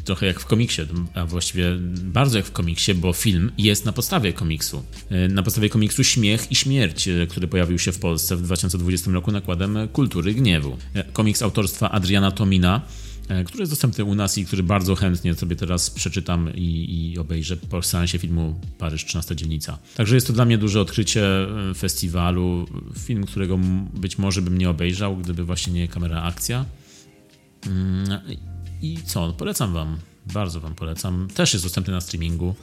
[0.05, 0.81] Trochę jak w komiksie,
[1.13, 4.83] a właściwie bardzo jak w komiksie, bo film jest na podstawie komiksu.
[5.09, 9.11] E, na podstawie komiksu Śmiech i Śmierć, e, który pojawił się w Polsce w 2020
[9.11, 10.77] roku nakładem Kultury Gniewu.
[10.93, 12.81] E, komiks autorstwa Adriana Tomina,
[13.45, 17.57] który jest dostępny u nas i który bardzo chętnie sobie teraz przeczytam i, i obejrzę
[17.57, 19.77] po seansie filmu Paryż 13 dzielnica.
[19.95, 21.21] Także jest to dla mnie duże odkrycie
[21.77, 22.67] festiwalu,
[22.99, 23.59] film, którego
[23.93, 26.65] być może bym nie obejrzał, gdyby właśnie nie kamera akcja.
[28.81, 29.33] I co?
[29.33, 29.97] Polecam wam.
[30.33, 31.27] Bardzo wam polecam.
[31.35, 32.55] Też jest dostępny na streamingu.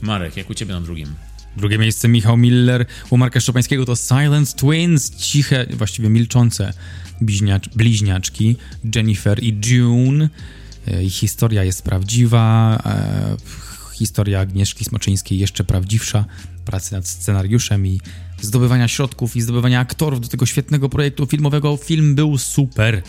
[0.00, 1.14] Marek, jak u ciebie na drugim?
[1.56, 2.86] Drugie miejsce Michał Miller.
[3.10, 6.72] U Marka Szczepańskiego to Silent Twins, ciche, właściwie milczące
[7.20, 8.56] bliźniacz, bliźniaczki
[8.94, 10.28] Jennifer i June.
[10.86, 12.78] E, ich historia jest prawdziwa.
[12.86, 13.36] E,
[13.94, 16.24] historia Agnieszki Smoczyńskiej jeszcze prawdziwsza.
[16.64, 18.00] Pracy nad scenariuszem i
[18.40, 21.76] zdobywania środków i zdobywania aktorów do tego świetnego projektu filmowego.
[21.76, 23.02] Film był super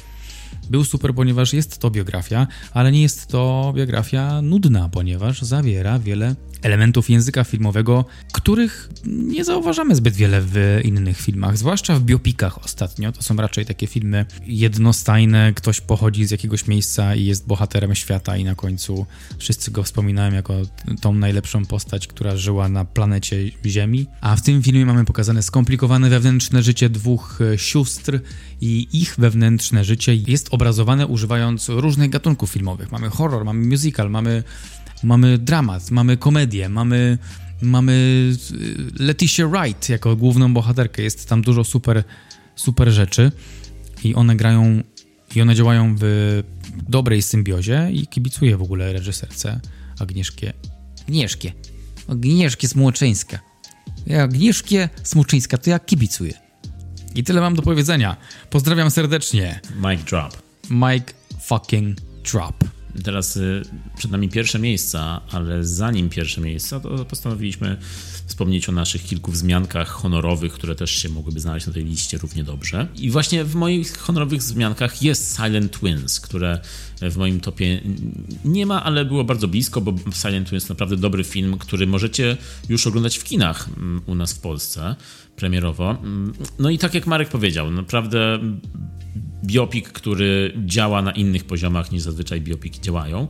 [0.69, 6.35] był super, ponieważ jest to biografia, ale nie jest to biografia nudna, ponieważ zawiera wiele
[6.61, 13.11] elementów języka filmowego, których nie zauważamy zbyt wiele w innych filmach, zwłaszcza w biopikach ostatnio.
[13.11, 18.37] To są raczej takie filmy jednostajne, ktoś pochodzi z jakiegoś miejsca i jest bohaterem świata
[18.37, 19.05] i na końcu
[19.37, 20.53] wszyscy go wspominają jako
[21.01, 24.07] tą najlepszą postać, która żyła na planecie Ziemi.
[24.21, 28.19] A w tym filmie mamy pokazane skomplikowane wewnętrzne życie dwóch e, sióstr
[28.61, 32.91] i ich wewnętrzne życie jest obrazowane używając różnych gatunków filmowych.
[32.91, 34.43] Mamy horror, mamy musical, mamy
[35.03, 37.17] mamy dramat, mamy komedię, mamy,
[37.61, 37.93] mamy
[38.51, 41.01] y, Leticia Wright jako główną bohaterkę.
[41.01, 42.03] Jest tam dużo super,
[42.55, 43.31] super rzeczy
[44.03, 44.83] i one grają
[45.35, 46.43] i one działają w
[46.89, 49.59] dobrej symbiozie i kibicuję w ogóle reżyserce
[49.99, 50.53] Agnieszkie.
[51.07, 51.53] Agnieszkie.
[52.07, 53.39] Agnieszkie Smoczyńska.
[54.07, 56.33] Ja Agnieszkie Smoczyńska to ja kibicuję.
[57.15, 58.17] I tyle mam do powiedzenia.
[58.49, 59.59] Pozdrawiam serdecznie.
[59.75, 60.46] Mike Drop.
[60.69, 61.97] Mike fucking
[62.31, 62.55] Drop.
[63.03, 63.61] Teraz y,
[63.97, 67.77] przed nami pierwsze miejsca, ale zanim pierwsze miejsca, to postanowiliśmy
[68.27, 72.43] wspomnieć o naszych kilku wzmiankach honorowych, które też się mogłyby znaleźć na tej liście równie
[72.43, 72.87] dobrze.
[72.95, 76.61] I właśnie w moich honorowych wzmiankach jest Silent Twins, które
[77.01, 77.81] w moim topie
[78.45, 82.37] nie ma, ale było bardzo blisko, bo Silent Twins naprawdę dobry film, który możecie
[82.69, 84.95] już oglądać w kinach mm, u nas w Polsce
[85.35, 85.91] premierowo.
[85.91, 88.39] Mm, no i tak jak Marek powiedział, naprawdę
[89.45, 93.27] biopik, który działa na innych poziomach niż zazwyczaj biopiki działają.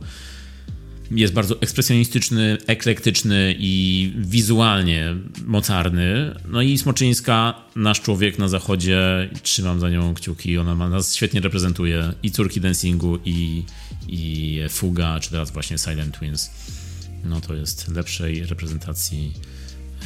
[1.10, 5.14] Jest bardzo ekspresjonistyczny, eklektyczny i wizualnie
[5.46, 6.34] mocarny.
[6.48, 12.12] No i Smoczyńska, nasz człowiek na zachodzie, trzymam za nią kciuki, ona nas świetnie reprezentuje
[12.22, 13.64] i córki dancingu, i,
[14.08, 16.50] i Fuga, czy teraz właśnie Silent Twins.
[17.24, 19.32] No to jest lepszej reprezentacji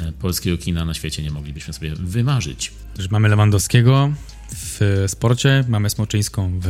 [0.00, 2.72] e, polskiego kina na świecie nie moglibyśmy sobie wymarzyć.
[3.10, 4.12] Mamy Lewandowskiego,
[4.50, 6.60] w sporcie, mamy Smoczyńską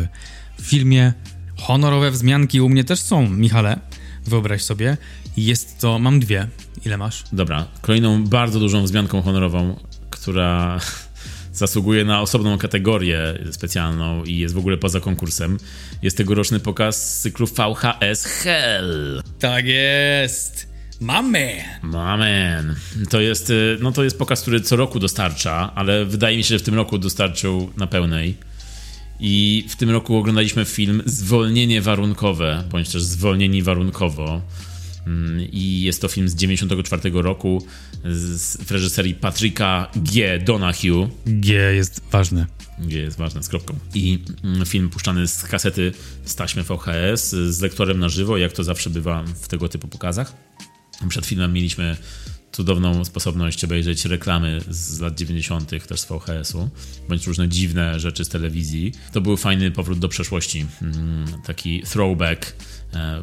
[0.58, 1.12] w filmie.
[1.56, 3.78] Honorowe wzmianki u mnie też są, Michale.
[4.26, 4.96] Wyobraź sobie.
[5.36, 6.48] Jest to, mam dwie.
[6.86, 7.24] Ile masz?
[7.32, 9.76] Dobra, kolejną bardzo dużą wzmianką honorową,
[10.10, 10.80] która
[11.52, 15.58] zasługuje na osobną kategorię specjalną i jest w ogóle poza konkursem.
[16.02, 19.22] Jest tegoroczny pokaz cyklu VHS Hell.
[19.38, 20.72] Tak jest.
[21.00, 21.64] Mamy.
[21.82, 22.74] Mamen.
[23.10, 26.48] To jest, y, no to jest pokaz, który co roku dostarcza, ale wydaje mi się,
[26.48, 28.36] że w tym roku dostarczył na pełnej.
[29.24, 34.40] I w tym roku oglądaliśmy film Zwolnienie warunkowe, bądź też Zwolnieni warunkowo.
[35.06, 37.62] Mm, I jest to film z 94 roku
[38.04, 40.38] z, w reżyserii Patryka G.
[40.38, 41.08] Donahue.
[41.26, 42.46] G jest ważne.
[42.78, 43.74] G jest ważne z kropką.
[43.94, 45.92] I mm, film puszczany z kasety
[46.24, 50.32] z taśmy VHS z lektorem na żywo, jak to zawsze bywa w tego typu pokazach.
[51.08, 51.96] Przed filmem mieliśmy
[52.52, 56.70] cudowną sposobność obejrzeć reklamy z lat 90., też z VHS-u,
[57.08, 58.92] bądź różne dziwne rzeczy z telewizji.
[59.12, 62.56] To był fajny powrót do przeszłości, mm, taki throwback,
[62.94, 63.22] e,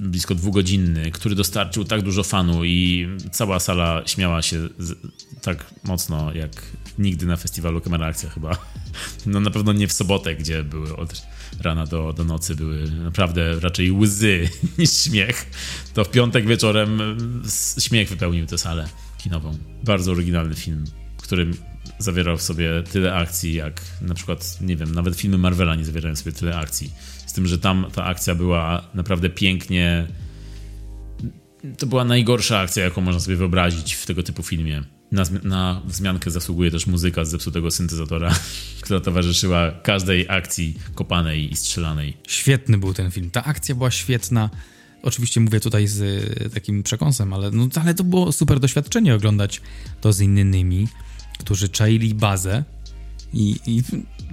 [0.00, 4.68] blisko dwugodzinny, który dostarczył tak dużo fanu i cała sala śmiała się
[5.42, 6.50] tak mocno jak
[6.98, 8.58] nigdy na festiwalu Kamera Akcja chyba.
[9.26, 11.22] No na pewno nie w sobotę, gdzie były od
[11.60, 15.50] rana do, do nocy były naprawdę raczej łzy niż śmiech,
[15.94, 17.18] to w piątek wieczorem
[17.78, 18.88] śmiech wypełnił tę salę
[19.18, 19.58] kinową.
[19.84, 20.84] Bardzo oryginalny film,
[21.18, 21.54] w którym
[21.98, 26.14] zawierał w sobie tyle akcji, jak na przykład, nie wiem, nawet filmy Marvela nie zawierają
[26.14, 26.92] w sobie tyle akcji.
[27.26, 30.06] Z tym, że tam ta akcja była naprawdę pięknie.
[31.78, 34.82] To była najgorsza akcja, jaką można sobie wyobrazić w tego typu filmie.
[35.12, 38.34] Na, na wzmiankę zasługuje też muzyka z zepsutego syntezatora,
[38.82, 42.16] która towarzyszyła każdej akcji kopanej i strzelanej.
[42.26, 43.30] Świetny był ten film.
[43.30, 44.50] Ta akcja była świetna.
[45.02, 46.00] Oczywiście mówię tutaj z
[46.40, 49.60] e, takim przekąsem, ale, no, ale to było super doświadczenie oglądać
[50.00, 50.88] to z innymi,
[51.38, 52.64] którzy czaili bazę
[53.32, 53.82] I, I,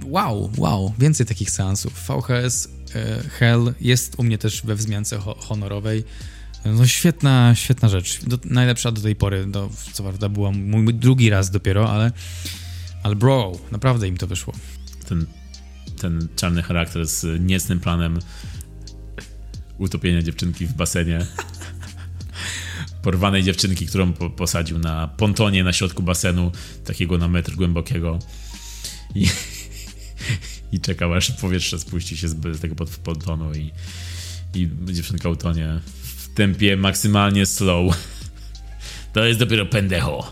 [0.04, 1.92] wow, wow, więcej takich seansów.
[2.08, 6.04] VHS e, Hell jest u mnie też we wzmiance ho honorowej.
[6.74, 8.24] No świetna, świetna rzecz.
[8.24, 9.46] Do, najlepsza do tej pory.
[9.46, 12.12] Do, co prawda była mój drugi raz dopiero, ale,
[13.02, 14.54] ale bro, naprawdę im to wyszło.
[15.08, 15.26] Ten,
[16.00, 18.18] ten czarny charakter z niecnym planem
[19.78, 21.26] utopienia dziewczynki w basenie.
[23.02, 26.52] Porwanej dziewczynki, którą po, posadził na pontonie na środku basenu,
[26.84, 28.18] takiego na metr głębokiego.
[29.14, 29.28] I,
[30.72, 33.70] i czekał, aż powietrze spuści się z, z tego pontonu i,
[34.54, 35.80] i dziewczynka utonie
[36.36, 37.96] tempie maksymalnie slow.
[39.12, 40.24] To jest dopiero pendejo.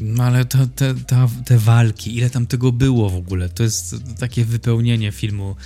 [0.00, 3.96] No ale to, te, ta, te walki, ile tam tego było w ogóle, to jest
[4.18, 5.56] takie wypełnienie filmu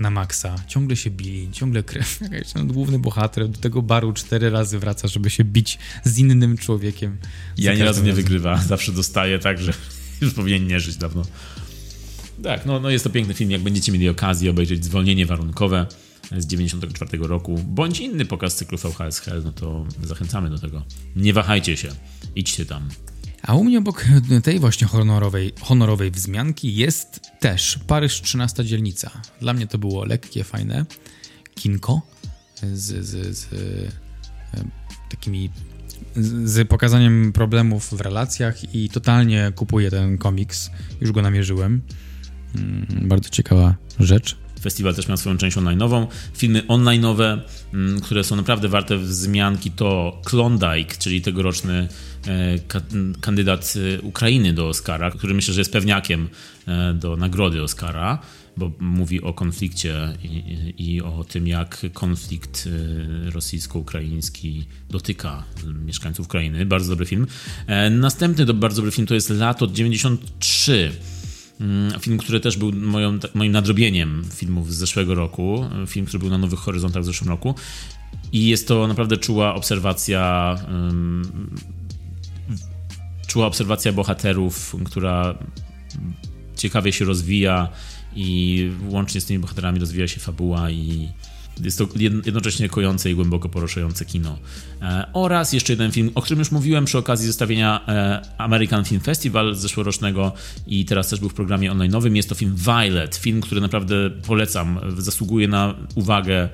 [0.00, 0.56] na maksa.
[0.68, 2.18] Ciągle się bili, ciągle krew.
[2.54, 7.16] Ten główny bohater do tego baru cztery razy wraca, żeby się bić z innym człowiekiem.
[7.58, 9.72] Ja nie razu nie wygrywa, zawsze dostaje tak, że
[10.20, 11.22] już powinien nie żyć dawno.
[12.42, 13.50] Tak, no, no jest to piękny film.
[13.50, 15.86] Jak będziecie mieli okazję obejrzeć Zwolnienie Warunkowe
[16.36, 20.82] z 94 roku, bądź inny pokaz cyklu VHS Hell, no to zachęcamy do tego.
[21.16, 21.88] Nie wahajcie się,
[22.34, 22.88] idźcie tam.
[23.42, 24.04] A u mnie obok
[24.44, 29.10] tej właśnie honorowej, honorowej wzmianki jest też Paryż 13 dzielnica.
[29.40, 30.86] Dla mnie to było lekkie, fajne
[31.54, 32.02] kinko
[32.72, 34.64] z, z, z e,
[35.10, 35.50] takimi
[36.16, 40.70] z pokazaniem problemów w relacjach i totalnie kupuję ten komiks.
[41.00, 41.82] Już go namierzyłem.
[42.54, 44.36] Mm, bardzo ciekawa rzecz.
[44.60, 46.06] Festiwal też miał swoją część online'ową.
[46.34, 47.38] Filmy online'owe,
[47.74, 51.88] mm, które są naprawdę warte wzmianki, to Klondike, czyli tegoroczny
[52.26, 52.58] e,
[53.20, 56.28] kandydat e, Ukrainy do Oscara, który myślę, że jest pewniakiem
[56.66, 58.18] e, do nagrody Oscara,
[58.56, 62.68] bo mówi o konflikcie i, i o tym, jak konflikt
[63.32, 65.44] rosyjsko-ukraiński dotyka
[65.86, 66.66] mieszkańców Ukrainy.
[66.66, 67.26] Bardzo dobry film.
[67.90, 71.17] Następny bardzo dobry film to jest Lato 93 Mm,
[72.00, 75.64] film, który też był moją, moim nadrobieniem filmów z zeszłego roku.
[75.86, 77.54] Film, który był na Nowych Horyzontach w zeszłym roku.
[78.32, 80.56] I jest to naprawdę czuła obserwacja.
[83.26, 85.38] Czuła obserwacja bohaterów, która
[86.56, 87.68] ciekawie się rozwija
[88.16, 91.08] i łącznie z tymi bohaterami rozwija się fabuła i
[91.64, 91.88] jest to
[92.26, 94.38] jednocześnie kojące i głęboko poruszające kino.
[94.82, 99.00] E, oraz jeszcze jeden film, o którym już mówiłem przy okazji zestawienia e, American Film
[99.00, 100.32] Festival zeszłorocznego
[100.66, 102.16] i teraz też był w programie online'owym.
[102.16, 106.48] Jest to film Violet, film, który naprawdę polecam, zasługuje na uwagę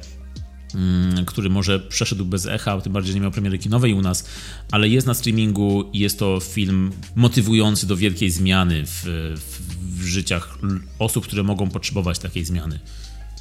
[0.74, 4.28] mm, który może przeszedł bez echa, tym bardziej nie miał premiery kinowej u nas,
[4.70, 9.02] ale jest na streamingu i jest to film motywujący do wielkiej zmiany w,
[9.36, 10.58] w, w życiach
[10.98, 12.80] osób, które mogą potrzebować takiej zmiany.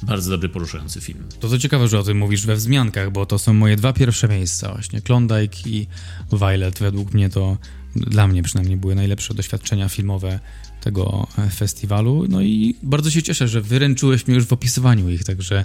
[0.06, 1.24] Bardzo dobry, poruszający film.
[1.40, 4.28] To co ciekawe, że o tym mówisz we wzmiankach, bo to są moje dwa pierwsze
[4.28, 5.00] miejsca właśnie.
[5.00, 5.86] Klondike i
[6.32, 6.78] Violet.
[6.78, 7.58] Według mnie to,
[7.96, 10.40] dla mnie przynajmniej, były najlepsze doświadczenia filmowe
[10.80, 12.24] tego e, festiwalu.
[12.28, 15.64] No i bardzo się cieszę, że wyręczyłeś mnie już w opisywaniu ich, także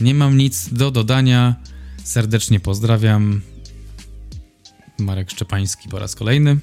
[0.00, 1.54] nie mam nic do dodania.
[2.04, 3.40] Serdecznie pozdrawiam.
[4.98, 6.58] Marek Szczepański po raz kolejny.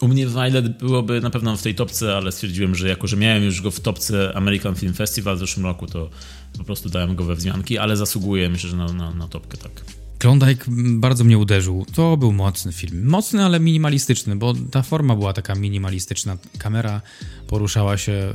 [0.00, 3.42] U mnie Violet byłoby na pewno w tej topce, ale stwierdziłem, że jako, że miałem
[3.42, 6.10] już go w topce American Film Festival w zeszłym roku, to
[6.58, 9.84] po prostu dałem go we wzmianki, ale zasługuje myślę, że na, na, na topkę, tak.
[10.18, 10.64] Klondike
[10.98, 11.86] bardzo mnie uderzył.
[11.94, 13.06] To był mocny film.
[13.06, 16.36] Mocny, ale minimalistyczny, bo ta forma była taka minimalistyczna.
[16.58, 17.02] Kamera
[17.46, 18.32] poruszała się,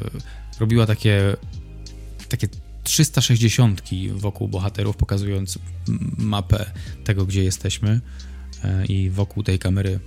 [0.60, 1.36] robiła takie,
[2.30, 2.48] takie
[2.84, 3.82] 360
[4.14, 5.60] wokół bohaterów, pokazując
[6.18, 6.72] mapę
[7.04, 8.02] tego, gdzie jesteśmy.
[8.64, 10.00] E, I wokół tej kamery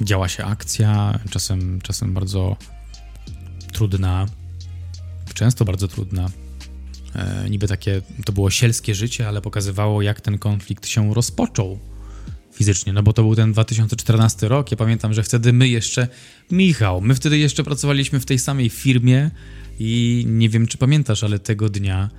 [0.00, 2.56] działa się akcja, czasem, czasem bardzo
[3.72, 4.26] trudna,
[5.34, 6.30] często bardzo trudna.
[7.14, 11.78] E, niby takie, to było sielskie życie, ale pokazywało, jak ten konflikt się rozpoczął
[12.54, 14.70] fizycznie, no bo to był ten 2014 rok.
[14.70, 16.08] Ja pamiętam, że wtedy my jeszcze,
[16.50, 19.30] Michał, my wtedy jeszcze pracowaliśmy w tej samej firmie
[19.78, 22.10] i nie wiem, czy pamiętasz, ale tego dnia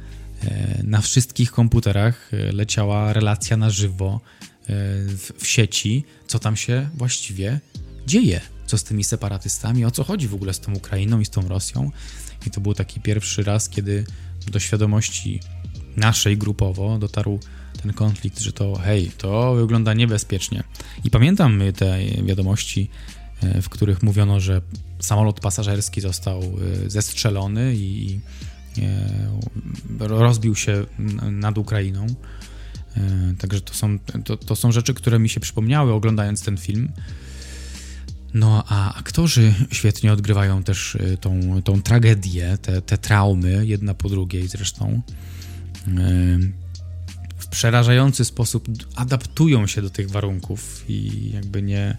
[0.43, 4.21] e, na wszystkich komputerach e, leciała relacja na żywo
[4.68, 7.59] w, sieci, co tam się właściwie
[8.07, 11.30] dzieje, co z tymi separatystami, o co chodzi w ogóle z tą Ukrainą i z
[11.30, 11.91] tą Rosją.
[12.47, 14.05] I to był taki pierwszy raz, kiedy
[14.51, 15.39] do świadomości
[15.97, 17.39] naszej grupowo dotarł
[17.82, 20.63] ten konflikt, że to hej, to wygląda niebezpiecznie.
[21.03, 22.89] I pamiętam te wiadomości,
[23.43, 24.61] e, w których mówiono, że
[24.99, 28.20] samolot pasażerski został e, zestrzelony i
[28.78, 30.86] e, rozbił się
[31.32, 32.07] nad Ukrainą.
[32.97, 36.91] E, także to są, to, to są rzeczy, które mi się przypomniały oglądając ten film.
[38.33, 44.09] No a aktorzy świetnie odgrywają też e, tą, tą tragedię, te, te traumy, jedna po
[44.09, 45.01] drugiej zresztą.
[45.87, 45.91] E,
[47.37, 51.97] w przerażający sposób adaptują się do tych warunków i jakby nie,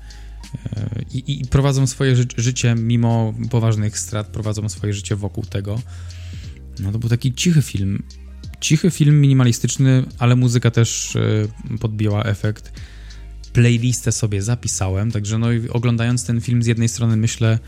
[1.12, 5.80] i, i prowadzą swoje ży życie mimo poważnych strat, prowadzą swoje życie wokół tego.
[6.80, 8.03] No to był taki cichy film.
[8.61, 11.16] Cichy film minimalistyczny, ale muzyka też
[11.80, 12.72] podbiła efekt.
[13.52, 17.59] Playlistę sobie zapisałem, także no oglądając ten film z jednej strony myślę,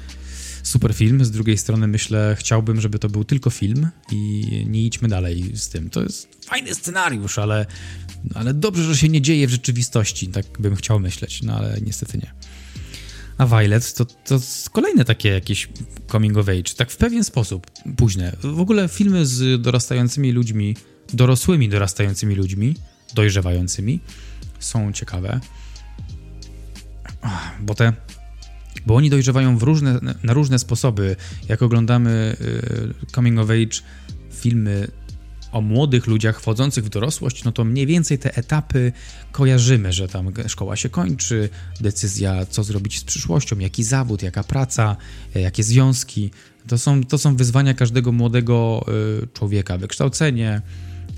[0.62, 5.08] super film, z drugiej strony myślę, chciałbym, żeby to był tylko film i nie idźmy
[5.08, 5.90] dalej z tym.
[5.90, 7.66] To jest fajny scenariusz, ale,
[8.34, 12.18] ale dobrze, że się nie dzieje w rzeczywistości, tak bym chciał myśleć, no ale niestety
[12.18, 12.32] nie.
[13.38, 14.38] A Violet to, to
[14.72, 15.68] kolejne takie jakieś
[16.12, 17.66] coming of age, tak w pewien sposób
[17.96, 18.36] późne.
[18.42, 20.76] W ogóle filmy z dorastającymi ludźmi,
[21.12, 22.76] dorosłymi dorastającymi ludźmi,
[23.14, 24.00] dojrzewającymi,
[24.58, 25.40] są ciekawe.
[27.60, 27.92] Bo te
[28.86, 31.16] bo oni dojrzewają w różne, na różne sposoby.
[31.48, 32.36] Jak oglądamy
[33.10, 33.82] y, coming of age
[34.32, 34.88] filmy
[35.52, 38.92] o młodych ludziach wchodzących w dorosłość, no to mniej więcej te etapy
[39.32, 41.48] kojarzymy, że tam szkoła się kończy,
[41.80, 44.96] decyzja, co zrobić z przyszłością, jaki zawód, jaka praca,
[45.34, 46.30] e, jakie związki.
[46.68, 48.86] To są, to są wyzwania każdego młodego
[49.22, 49.78] y, człowieka.
[49.78, 50.62] Wykształcenie,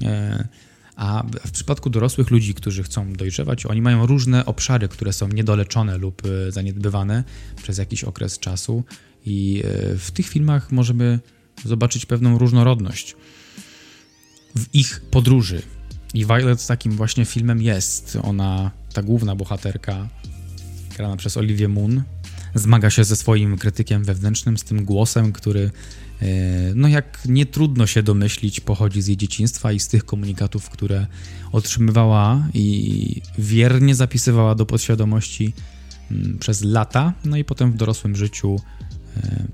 [0.02, 0.48] e,
[0.96, 5.98] a w przypadku dorosłych ludzi, którzy chcą dojrzewać, oni mają różne obszary, które są niedoleczone
[5.98, 7.24] lub e, zaniedbywane
[7.62, 8.84] przez jakiś okres czasu,
[9.26, 9.62] i
[9.98, 11.18] w tych filmach możemy
[11.64, 13.16] zobaczyć pewną różnorodność
[14.56, 15.62] w ich podróży.
[16.14, 18.18] I Violet takim właśnie filmem jest.
[18.22, 20.08] Ona, ta główna bohaterka,
[20.96, 22.02] grana przez Olivia Moon,
[22.54, 25.70] zmaga się ze swoim krytykiem wewnętrznym, z tym głosem, który
[26.22, 26.26] E,
[26.74, 31.06] no jak nie trudno się domyślić, pochodzi z jej dzieciństwa i z tych komunikatów, które
[31.52, 35.52] otrzymywała i wiernie zapisywała do podświadomości
[36.10, 38.60] mm, przez lata, no i potem w dorosłym życiu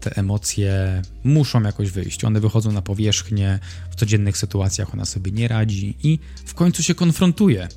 [0.01, 2.25] te emocje muszą jakoś wyjść.
[2.25, 3.59] One wychodzą na powierzchnię,
[3.91, 7.69] w codziennych sytuacjach ona sobie nie radzi i w końcu się konfrontuje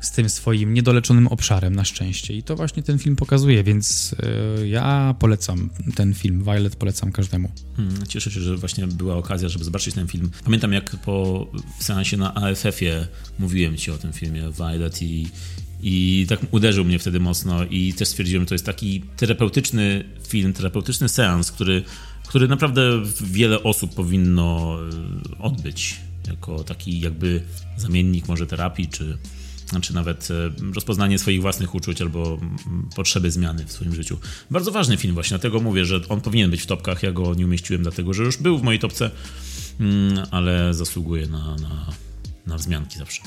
[0.00, 2.34] z tym swoim niedoleczonym obszarem na szczęście.
[2.34, 4.14] I to właśnie ten film pokazuje, więc
[4.58, 6.44] yy, ja polecam ten film.
[6.44, 7.50] Violet polecam każdemu.
[7.76, 10.30] Hmm, cieszę się, że właśnie była okazja, żeby zobaczyć ten film.
[10.44, 11.46] Pamiętam jak po
[11.78, 13.06] seansie na AFF-ie
[13.38, 15.28] mówiłem ci o tym filmie Violet i
[15.88, 20.52] i tak uderzył mnie wtedy mocno i też stwierdziłem, że to jest taki terapeutyczny film,
[20.52, 21.82] terapeutyczny seans, który,
[22.28, 24.78] który naprawdę wiele osób powinno
[25.34, 25.96] e, odbyć
[26.28, 27.42] jako taki jakby
[27.76, 29.18] zamiennik może terapii, czy,
[29.82, 32.40] czy nawet e, rozpoznanie swoich własnych uczuć albo
[32.96, 34.18] potrzeby zmiany w swoim życiu.
[34.50, 37.44] Bardzo ważny film właśnie, dlatego mówię, że on powinien być w topkach, ja go nie
[37.44, 39.10] umieściłem dlatego, że już był w mojej topce,
[39.80, 41.86] mm, ale zasługuje na, na,
[42.46, 43.22] na wzmianki zawsze.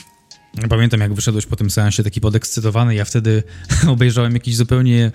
[0.69, 3.43] Pamiętam, jak wyszedłeś po tym seansie taki podekscytowany, ja wtedy
[3.87, 5.11] obejrzałem jakiś zupełnie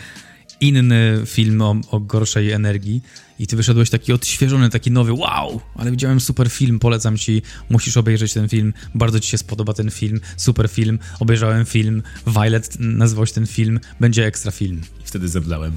[0.60, 3.02] inny film o, o, gorszej energii
[3.38, 7.96] i ty wyszedłeś taki odświeżony, taki nowy, wow, ale widziałem super film, polecam ci, musisz
[7.96, 13.26] obejrzeć ten film, bardzo ci się spodoba ten film, super film, obejrzałem film, Violet nazywał
[13.26, 14.80] się ten film, będzie ekstra film.
[15.04, 15.72] I wtedy zemdlałem.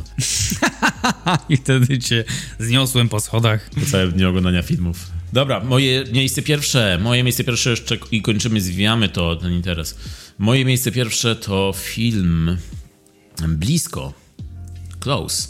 [1.50, 2.24] I wtedy cię
[2.60, 3.70] zniosłem po schodach.
[3.70, 5.17] Po całym dniu oglądania filmów.
[5.34, 9.98] Dobra, moje miejsce pierwsze, moje miejsce pierwsze jeszcze i kończymy, zwijamy to, ten interes.
[10.38, 12.58] Moje miejsce pierwsze to film
[13.48, 14.14] Blisko
[15.00, 15.48] Close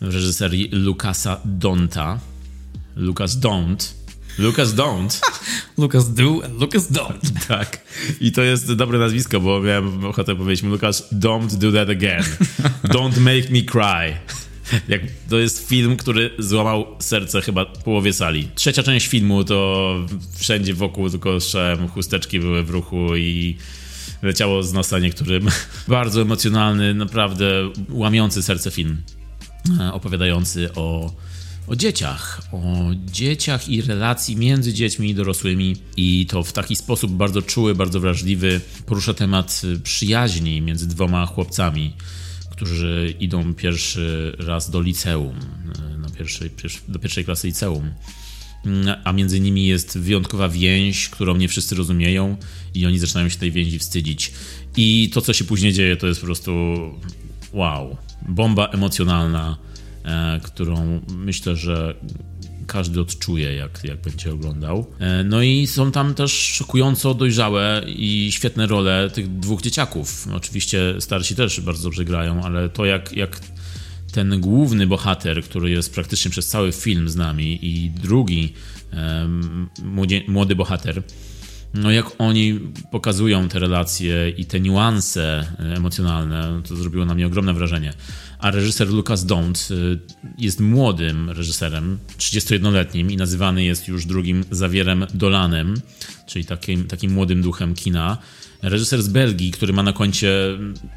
[0.00, 2.20] w reżyserii Lucasa Donta.
[2.96, 3.94] Lucas Don't.
[4.38, 5.20] Lucas Don't.
[5.78, 7.32] Lucas Do and Lucas Don't.
[7.48, 7.80] Tak.
[8.20, 12.24] I to jest dobre nazwisko, bo miałem ochotę powiedzieć Lucas Don't Do That Again.
[12.94, 14.36] Don't Make Me Cry.
[14.88, 18.48] Jak, to jest film, który złamał serce chyba połowie sali.
[18.54, 19.96] Trzecia część filmu to
[20.36, 23.56] wszędzie wokół tylko strzałem, chusteczki były w ruchu i
[24.22, 25.48] leciało z nosa niektórym.
[25.88, 29.02] Bardzo emocjonalny, naprawdę łamiący serce film.
[29.80, 31.12] E, opowiadający o,
[31.66, 37.12] o dzieciach, o dzieciach i relacji między dziećmi i dorosłymi, i to w taki sposób
[37.12, 38.60] bardzo czuły, bardzo wrażliwy.
[38.86, 41.92] Porusza temat przyjaźni między dwoma chłopcami,
[42.56, 45.36] którzy idą pierwszy raz do liceum,
[45.94, 46.50] e, na pierwszej,
[46.88, 47.90] do pierwszej klasy liceum
[49.04, 52.36] a między nimi jest wyjątkowa więź, którą nie wszyscy rozumieją
[52.74, 54.32] i oni zaczynają się tej więzi wstydzić.
[54.76, 56.52] I to, co się później dzieje, to jest po prostu
[57.52, 57.96] wow,
[58.28, 59.56] bomba emocjonalna,
[60.04, 61.94] e, którą myślę, że
[62.66, 64.86] każdy odczuje, jak, jak będzie oglądał.
[64.98, 70.28] E, no i są tam też szokująco dojrzałe i świetne role tych dwóch dzieciaków.
[70.34, 73.40] Oczywiście starsi też bardzo dobrze grają, ale to jak, jak
[74.12, 78.52] ten główny bohater, który jest praktycznie przez cały film z nami i drugi
[79.82, 81.02] młody, młody bohater,
[81.74, 82.60] no jak oni
[82.90, 85.46] pokazują te relacje i te niuanse
[85.76, 87.92] emocjonalne, to zrobiło na mnie ogromne wrażenie.
[88.38, 89.98] A reżyser Lucas Daunt y,
[90.38, 95.74] jest młodym reżyserem, 31-letnim i nazywany jest już drugim Zawierem Dolanem,
[96.26, 98.18] czyli takim, takim młodym duchem kina.
[98.62, 100.32] Reżyser z Belgii, który ma na koncie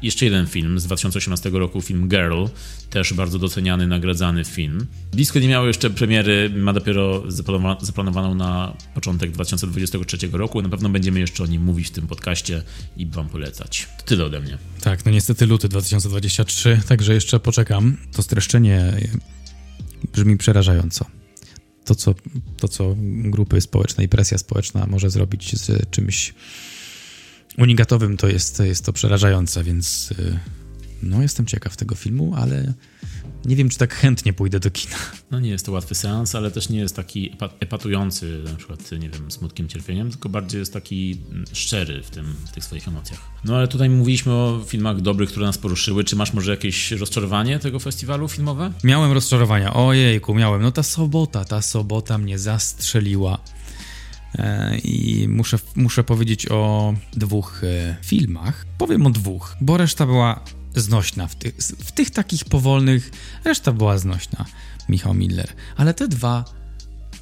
[0.02, 2.44] jeszcze jeden film z 2018 roku, film Girl,
[2.90, 4.86] też bardzo doceniany, nagradzany film.
[5.12, 7.22] Disco nie miało jeszcze premiery, ma dopiero
[7.80, 10.62] zaplanowaną na początek 2023 roku.
[10.62, 12.62] Na pewno będziemy jeszcze o nim mówić w tym podcaście
[12.96, 13.88] i wam polecać.
[13.98, 14.58] To tyle ode mnie.
[14.80, 17.96] Tak, no niestety luty 2023, także jeszcze poczekam.
[18.12, 18.92] To streszczenie
[20.12, 21.19] brzmi przerażająco.
[21.84, 22.14] To co,
[22.56, 26.34] to, co grupy społeczne i presja społeczna może zrobić z czymś
[27.58, 30.38] unigatowym to jest, jest to przerażające, więc y,
[31.02, 32.72] no jestem ciekaw tego filmu, ale
[33.44, 34.96] nie wiem, czy tak chętnie pójdę do kina.
[35.30, 39.10] No nie jest to łatwy seans, ale też nie jest taki epatujący na przykład, nie
[39.10, 43.20] wiem, smutkiem, cierpieniem, tylko bardziej jest taki mm, szczery w, tym, w tych swoich emocjach.
[43.44, 46.04] No ale tutaj mówiliśmy o filmach dobrych, które nas poruszyły.
[46.04, 48.72] Czy masz może jakieś rozczarowanie tego festiwalu filmowe?
[48.84, 50.62] Miałem rozczarowania, ojejku, miałem.
[50.62, 53.38] No ta sobota, ta sobota mnie zastrzeliła.
[54.38, 58.66] E, I muszę, muszę powiedzieć o dwóch e, filmach.
[58.78, 60.40] Powiem o dwóch, bo reszta była
[60.74, 61.26] znośna.
[61.26, 63.10] W tych, w tych takich powolnych,
[63.44, 64.44] reszta była znośna.
[64.88, 65.52] Michał Miller.
[65.76, 66.44] Ale te dwa,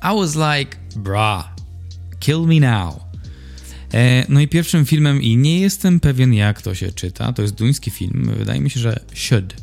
[0.03, 1.55] I was like, bra,
[2.21, 3.01] kill me now.
[3.95, 7.55] E, no i pierwszym filmem, i nie jestem pewien jak to się czyta, to jest
[7.55, 9.55] duński film, wydaje mi się, że Should,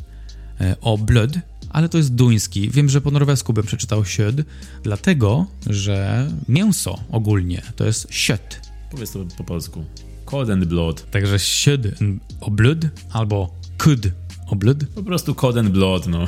[0.80, 1.30] o Blood,
[1.70, 2.70] ale to jest duński.
[2.70, 4.42] Wiem, że po norwesku bym przeczytał siöd,
[4.82, 8.60] dlatego, że mięso ogólnie to jest siöt.
[8.90, 9.84] Powiedz to po polsku.
[10.30, 11.10] Cod and blood.
[11.10, 11.92] Także siöd
[12.40, 12.78] o blood
[13.12, 14.12] albo kud
[14.46, 14.84] o blood.
[14.94, 16.26] Po prostu cod and blood, no.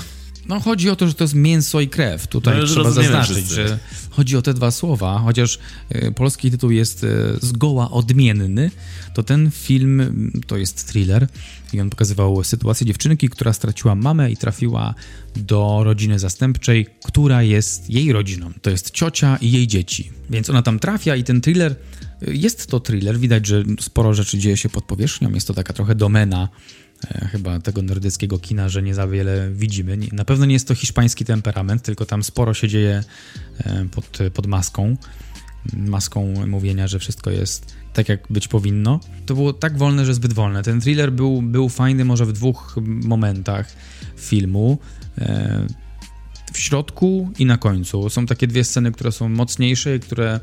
[0.48, 2.26] No chodzi o to, że to jest mięso i krew.
[2.26, 3.54] Tutaj no, trzeba zaznaczyć, wszyscy.
[3.54, 3.78] że
[4.10, 5.58] chodzi o te dwa słowa, chociaż
[5.94, 7.08] y, polski tytuł jest y,
[7.42, 8.70] zgoła odmienny,
[9.14, 11.28] to ten film to jest thriller
[11.72, 14.94] i on pokazywał sytuację dziewczynki, która straciła mamę i trafiła
[15.36, 18.52] do rodziny zastępczej, która jest jej rodziną.
[18.62, 20.10] To jest ciocia i jej dzieci.
[20.30, 21.76] Więc ona tam trafia i ten thriller
[22.26, 25.94] jest to thriller, widać, że sporo rzeczy dzieje się pod powierzchnią, jest to taka trochę
[25.94, 26.87] domena E,
[27.32, 29.98] chyba tego nordyckiego kina, że nie za wiele widzimy.
[30.12, 33.04] Na pewno nie jest to hiszpański temperament, tylko tam sporo się dzieje
[33.58, 34.96] e, pod, pod maską.
[35.76, 39.00] Maską mówienia, że wszystko jest tak, jak być powinno.
[39.26, 40.62] To było tak wolne, że zbyt wolne.
[40.62, 43.72] Ten thriller był, był fajny może w dwóch momentach
[44.16, 44.78] filmu.
[45.18, 45.66] E,
[46.52, 48.10] w środku i na końcu.
[48.10, 50.40] Są takie dwie sceny, które są mocniejsze i które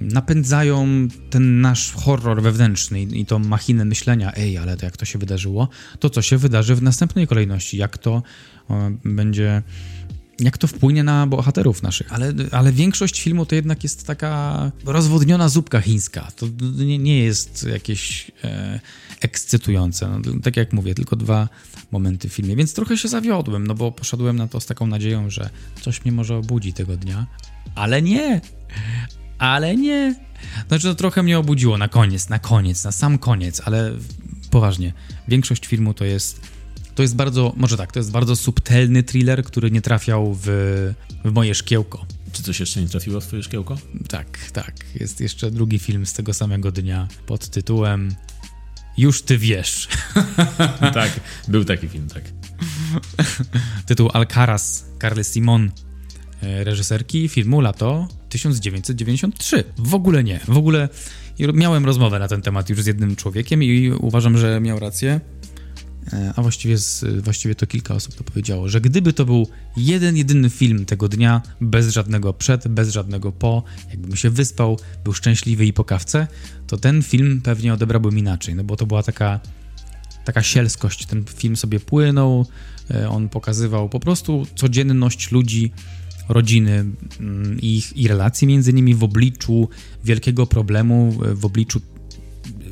[0.00, 5.18] napędzają ten nasz horror wewnętrzny i tą machinę myślenia, ej, ale to jak to się
[5.18, 5.68] wydarzyło,
[6.00, 8.22] to co się wydarzy w następnej kolejności, jak to
[8.68, 9.62] o, będzie,
[10.38, 12.12] jak to wpłynie na bohaterów naszych.
[12.12, 16.28] Ale, ale większość filmu to jednak jest taka rozwodniona zupka chińska.
[16.36, 16.46] To
[16.84, 18.80] nie, nie jest jakieś e,
[19.20, 20.08] ekscytujące.
[20.08, 21.48] No, tak jak mówię, tylko dwa
[21.90, 25.30] momenty w filmie, więc trochę się zawiodłem, no bo poszedłem na to z taką nadzieją,
[25.30, 27.26] że coś mnie może obudzi tego dnia,
[27.74, 28.40] ale nie
[29.38, 30.14] ale nie.
[30.68, 33.92] Znaczy, to trochę mnie obudziło na koniec, na koniec, na sam koniec, ale
[34.50, 34.92] poważnie.
[35.28, 36.40] Większość filmu to jest.
[36.94, 40.46] To jest bardzo, może tak, to jest bardzo subtelny thriller, który nie trafiał w,
[41.24, 42.06] w moje szkiełko.
[42.32, 43.78] Czy coś jeszcze nie trafiło w twoje szkiełko?
[44.08, 44.74] Tak, tak.
[44.94, 48.14] Jest jeszcze drugi film z tego samego dnia pod tytułem
[48.98, 49.88] Już ty wiesz.
[50.94, 52.22] tak, był taki film, tak.
[53.86, 55.70] Tytuł Alcaraz, Carles Simon,
[56.42, 59.64] e, reżyserki filmu Lato 1993.
[59.78, 60.40] W ogóle nie.
[60.48, 60.88] W ogóle
[61.54, 65.20] miałem rozmowę na ten temat już z jednym człowiekiem i uważam, że miał rację.
[66.12, 70.16] E, a właściwie, z, właściwie to kilka osób to powiedziało, że gdyby to był jeden,
[70.16, 75.66] jedyny film tego dnia, bez żadnego przed, bez żadnego po, jakbym się wyspał, był szczęśliwy
[75.66, 76.26] i po kawce,
[76.66, 79.40] to ten film pewnie odebrałbym inaczej, no bo to była taka,
[80.24, 81.06] taka sielskość.
[81.06, 82.46] Ten film sobie płynął,
[82.90, 85.72] e, on pokazywał po prostu codzienność ludzi,
[86.28, 86.84] rodziny
[87.20, 89.68] mm, ich, i relacji między nimi w obliczu
[90.04, 91.80] wielkiego problemu, w obliczu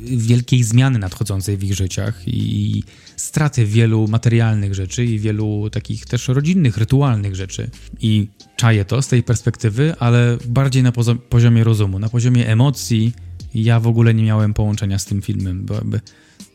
[0.05, 2.83] wielkiej zmiany nadchodzącej w ich życiach i
[3.17, 7.69] straty wielu materialnych rzeczy i wielu takich też rodzinnych, rytualnych rzeczy.
[8.01, 10.91] I czaję to z tej perspektywy, ale bardziej na
[11.29, 13.13] poziomie rozumu, na poziomie emocji.
[13.53, 15.75] Ja w ogóle nie miałem połączenia z tym filmem, bo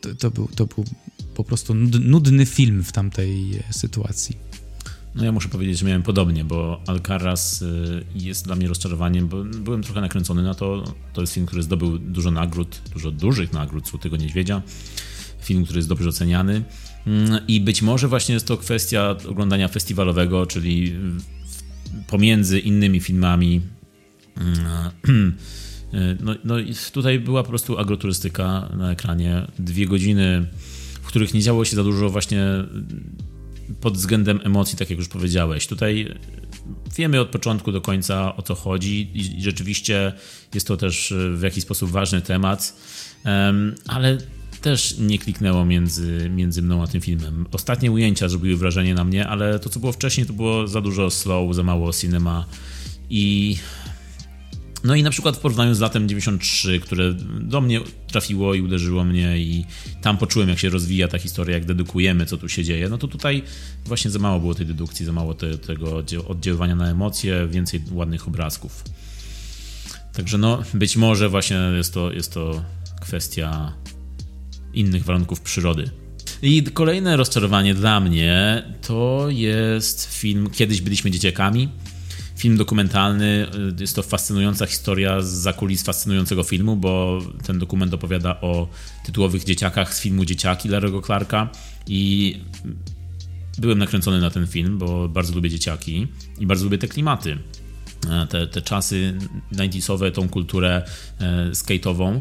[0.01, 0.85] to, to, był, to był
[1.35, 4.50] po prostu nudny film w tamtej sytuacji.
[5.15, 9.43] No ja muszę powiedzieć, że miałem podobnie, bo Alcaraz y, jest dla mnie rozczarowaniem, bo
[9.43, 10.83] byłem trochę nakręcony na to.
[11.13, 14.61] To jest film, który zdobył dużo nagród, dużo dużych nagród Złotego Niedźwiedzia.
[15.41, 16.63] Film, który jest dobrze oceniany.
[17.07, 20.95] Mm, I być może właśnie jest to kwestia oglądania festiwalowego, czyli
[22.07, 23.61] pomiędzy innymi filmami.
[24.37, 25.33] Mm,
[26.23, 29.47] no, no i tutaj była po prostu agroturystyka na ekranie.
[29.59, 30.47] Dwie godziny,
[31.01, 32.43] w których nie działo się za dużo właśnie
[33.81, 35.67] pod względem emocji, tak jak już powiedziałeś.
[35.67, 36.15] Tutaj
[36.97, 40.13] wiemy od początku do końca o co chodzi i rzeczywiście
[40.53, 42.75] jest to też w jakiś sposób ważny temat,
[43.87, 44.17] ale
[44.61, 47.45] też nie kliknęło między, między mną a tym filmem.
[47.51, 51.09] Ostatnie ujęcia zrobiły wrażenie na mnie, ale to co było wcześniej to było za dużo
[51.09, 52.45] slow, za mało cinema
[53.09, 53.57] i
[54.83, 59.03] no i na przykład w porównaniu z latem 93, które do mnie trafiło i uderzyło
[59.03, 59.65] mnie i
[60.01, 63.07] tam poczułem jak się rozwija ta historia, jak dedukujemy co tu się dzieje, no to
[63.07, 63.43] tutaj
[63.85, 68.27] właśnie za mało było tej dedukcji, za mało te, tego oddziaływania na emocje, więcej ładnych
[68.27, 68.83] obrazków.
[70.13, 72.63] Także no być może właśnie jest to, jest to
[73.01, 73.73] kwestia
[74.73, 75.89] innych warunków przyrody.
[76.41, 81.69] I kolejne rozczarowanie dla mnie to jest film Kiedyś byliśmy dzieciakami
[82.41, 83.47] film dokumentalny.
[83.79, 88.67] Y, jest to fascynująca historia z zakulis fascynującego filmu, bo ten dokument opowiada o
[89.05, 91.49] tytułowych dzieciakach z filmu Dzieciaki Larry'ego Clarka
[91.87, 92.37] i
[93.57, 96.07] byłem nakręcony na ten film, bo bardzo lubię dzieciaki
[96.39, 97.37] i bardzo lubię te klimaty.
[98.09, 99.17] E, te, te czasy
[99.51, 100.85] 90 tą kulturę
[101.19, 102.19] e, skate'ową.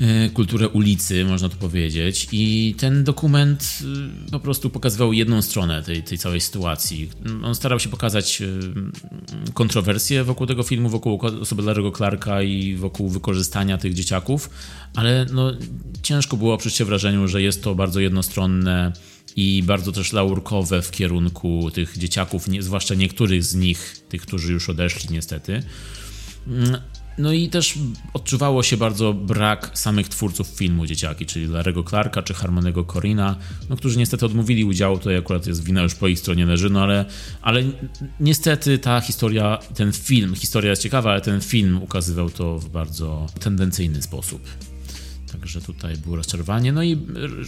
[0.00, 2.28] E, kulturę ulicy, można tu powiedzieć.
[2.32, 3.78] I ten dokument
[4.26, 7.10] e, po prostu pokazywał jedną stronę tej, tej całej sytuacji.
[7.44, 8.46] On starał się pokazać e,
[9.54, 14.50] kontrowersje wokół tego filmu, wokół osoby Larry'ego Clarka i wokół wykorzystania tych dzieciaków,
[14.94, 15.52] ale no,
[16.02, 18.92] ciężko było oprzeć się wrażeniu, że jest to bardzo jednostronne
[19.36, 24.70] i bardzo też laurkowe w kierunku tych dzieciaków, zwłaszcza niektórych z nich, tych, którzy już
[24.70, 25.62] odeszli niestety.
[27.18, 27.78] No i też
[28.12, 33.36] odczuwało się bardzo brak samych twórców filmu Dzieciaki, czyli Larego Clarka czy Harmonego Corina,
[33.70, 36.82] no, którzy niestety odmówili udziału, to akurat jest wina już po ich stronie leży, no
[36.82, 37.04] ale,
[37.42, 37.62] ale
[38.20, 43.26] niestety ta historia, ten film, historia jest ciekawa, ale ten film ukazywał to w bardzo
[43.40, 44.42] tendencyjny sposób.
[45.32, 46.72] Także tutaj było rozczarowanie.
[46.72, 46.98] No i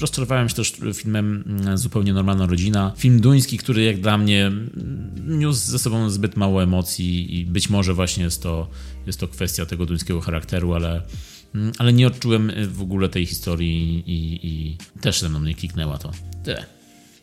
[0.00, 2.92] rozczarowałem się też filmem mm, Zupełnie Normalna Rodzina.
[2.96, 7.70] Film duński, który jak dla mnie mm, niósł ze sobą zbyt mało emocji i być
[7.70, 8.68] może właśnie jest to,
[9.06, 11.02] jest to kwestia tego duńskiego charakteru, ale,
[11.54, 15.98] mm, ale nie odczułem w ogóle tej historii i, i też ze mną nie kliknęła
[15.98, 16.10] to.
[16.44, 16.64] Te.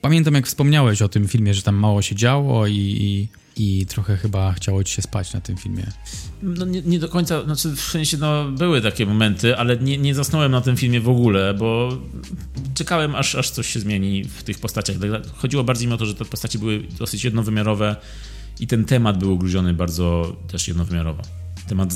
[0.01, 4.17] Pamiętam, jak wspomniałeś o tym filmie, że tam mało się działo i, i i trochę
[4.17, 5.87] chyba chciało ci się spać na tym filmie.
[6.43, 10.15] No nie, nie do końca, znaczy w sensie no, były takie momenty, ale nie, nie
[10.15, 11.97] zasnąłem na tym filmie w ogóle, bo
[12.73, 14.95] czekałem aż, aż coś się zmieni w tych postaciach.
[15.35, 17.95] Chodziło bardziej mi o to, że te postacie były dosyć jednowymiarowe
[18.59, 21.23] i ten temat był ugryziony bardzo też jednowymiarowo.
[21.67, 21.89] Temat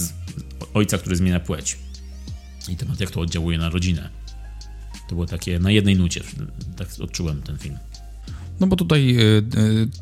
[0.73, 1.77] ojca, który zmienia płeć
[2.69, 4.09] i temat jak to oddziałuje na rodzinę.
[5.09, 6.21] To było takie na jednej nucie,
[6.77, 7.77] tak odczułem ten film.
[8.59, 9.41] No bo tutaj e, e,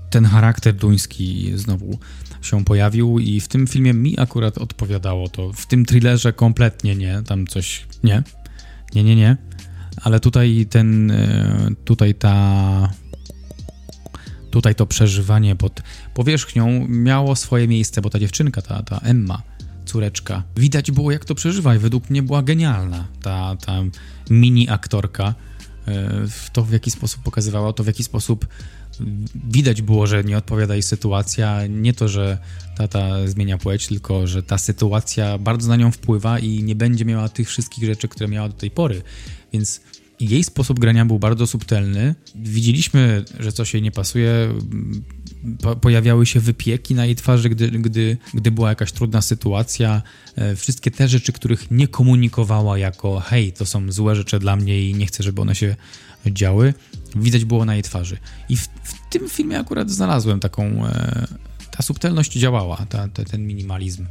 [0.09, 1.99] ten charakter duński znowu
[2.41, 5.53] się pojawił i w tym filmie mi akurat odpowiadało to.
[5.53, 8.23] W tym thrillerze kompletnie nie, tam coś nie.
[8.95, 9.37] Nie, nie, nie.
[10.03, 12.89] Ale tutaj ten, e, tutaj ta
[14.51, 15.81] tutaj to przeżywanie pod
[16.13, 19.41] powierzchnią miało swoje miejsce, bo ta dziewczynka, ta, ta Emma,
[19.85, 23.81] córeczka, widać było jak to przeżywa i według mnie była genialna ta, ta
[24.29, 25.35] mini aktorka
[26.27, 28.47] w to, w jaki sposób pokazywała, to w jaki sposób
[29.49, 31.67] widać było, że nie odpowiada jej sytuacja.
[31.67, 32.37] Nie to, że
[32.77, 37.29] tata zmienia płeć, tylko że ta sytuacja bardzo na nią wpływa i nie będzie miała
[37.29, 39.01] tych wszystkich rzeczy, które miała do tej pory.
[39.53, 39.81] Więc
[40.19, 42.15] jej sposób grania był bardzo subtelny.
[42.35, 44.53] Widzieliśmy, że coś jej nie pasuje.
[45.61, 50.01] Po, pojawiały się wypieki na jej twarzy, gdy, gdy, gdy była jakaś trudna sytuacja.
[50.35, 54.89] E, wszystkie te rzeczy, których nie komunikowała jako hej, to są złe rzeczy dla mnie
[54.89, 55.75] i nie chcę, żeby one się
[56.27, 56.73] działy,
[57.15, 58.17] widać było na jej twarzy.
[58.49, 60.87] I w, w tym filmie akurat znalazłem taką...
[60.87, 61.27] E,
[61.77, 64.07] ta subtelność działała, ta, ta, ten minimalizm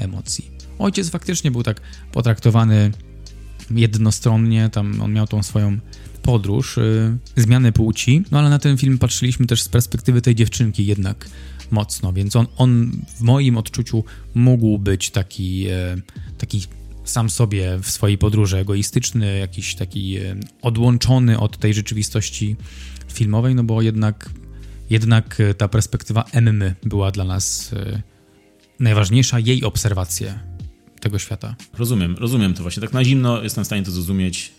[0.00, 0.50] emocji.
[0.78, 1.80] Ojciec faktycznie był tak
[2.12, 2.90] potraktowany
[3.70, 5.78] jednostronnie, tam on miał tą swoją
[6.26, 10.86] podróż, y, zmiany płci, no ale na ten film patrzyliśmy też z perspektywy tej dziewczynki
[10.86, 11.28] jednak
[11.70, 14.04] mocno, więc on, on w moim odczuciu
[14.34, 15.96] mógł być taki, e,
[16.38, 16.62] taki
[17.04, 22.56] sam sobie w swojej podróży egoistyczny, jakiś taki e, odłączony od tej rzeczywistości
[23.12, 24.30] filmowej, no bo jednak,
[24.90, 28.02] jednak ta perspektywa Emmy była dla nas e,
[28.80, 30.38] najważniejsza, jej obserwacje
[31.00, 31.56] tego świata.
[31.78, 32.80] Rozumiem, rozumiem to właśnie.
[32.80, 34.52] Tak na zimno jestem w stanie to zrozumieć.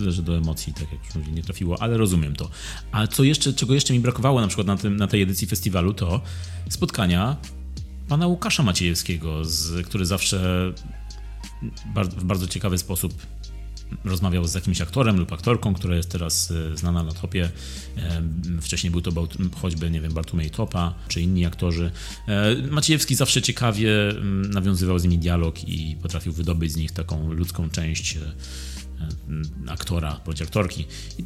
[0.00, 2.50] Tyle, że do emocji, tak jak już nie trafiło, ale rozumiem to.
[2.92, 5.94] A co jeszcze, czego jeszcze mi brakowało na przykład na, tym, na tej edycji festiwalu,
[5.94, 6.20] to
[6.68, 7.36] spotkania
[8.08, 10.72] pana Łukasza Maciejewskiego, z, który zawsze
[11.94, 13.14] w bardzo ciekawy sposób
[14.04, 17.50] rozmawiał z jakimś aktorem lub aktorką, która jest teraz e, znana na topie.
[17.96, 18.22] E,
[18.60, 19.28] wcześniej był to
[19.62, 21.90] choćby, nie wiem, Bartłomiej Topa, czy inni aktorzy.
[22.28, 27.32] E, Maciejewski zawsze ciekawie mm, nawiązywał z nimi dialog i potrafił wydobyć z nich taką
[27.32, 28.18] ludzką część
[29.68, 30.86] aktora bądź aktorki.
[31.18, 31.24] I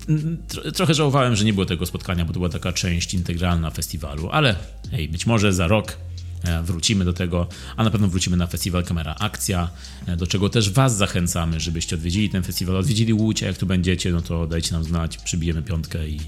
[0.73, 4.57] trochę żałowałem, że nie było tego spotkania, bo to była taka część integralna festiwalu, ale
[4.91, 5.97] hej, być może za rok
[6.45, 7.47] e, wrócimy do tego,
[7.77, 9.71] a na pewno wrócimy na festiwal Kamera Akcja,
[10.07, 13.67] e, do czego też Was zachęcamy, żebyście odwiedzili ten festiwal, odwiedzili Łódź, a jak tu
[13.67, 16.21] będziecie, no to dajcie nam znać, przybijemy piątkę i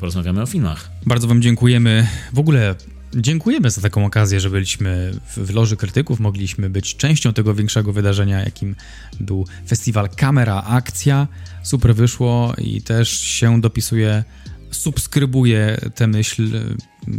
[0.00, 0.90] porozmawiamy o filmach.
[1.06, 2.08] Bardzo Wam dziękujemy.
[2.32, 2.74] W ogóle
[3.14, 8.40] dziękujemy za taką okazję, że byliśmy w Loży Krytyków, mogliśmy być częścią tego większego wydarzenia,
[8.40, 8.76] jakim
[9.20, 11.28] był festiwal Kamera Akcja.
[11.62, 14.24] Super wyszło i też się dopisuje,
[14.70, 16.50] subskrybuje tę myśl,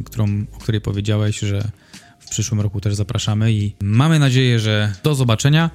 [0.05, 1.71] którą, o której powiedziałeś, że
[2.19, 5.69] w przyszłym roku też zapraszamy i mamy nadzieję, że do zobaczenia.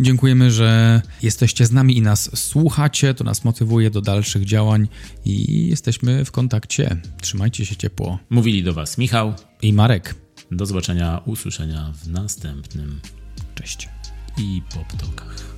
[0.00, 3.14] Dziękujemy, że jesteście z nami i nas słuchacie.
[3.14, 4.88] To nas motywuje do dalszych działań
[5.24, 6.96] i jesteśmy w kontakcie.
[7.20, 8.18] Trzymajcie się ciepło.
[8.30, 10.14] Mówili do Was Michał i Marek.
[10.50, 13.00] Do zobaczenia, usłyszenia w następnym.
[13.54, 13.88] Cześć.
[14.38, 15.55] I po ptokach.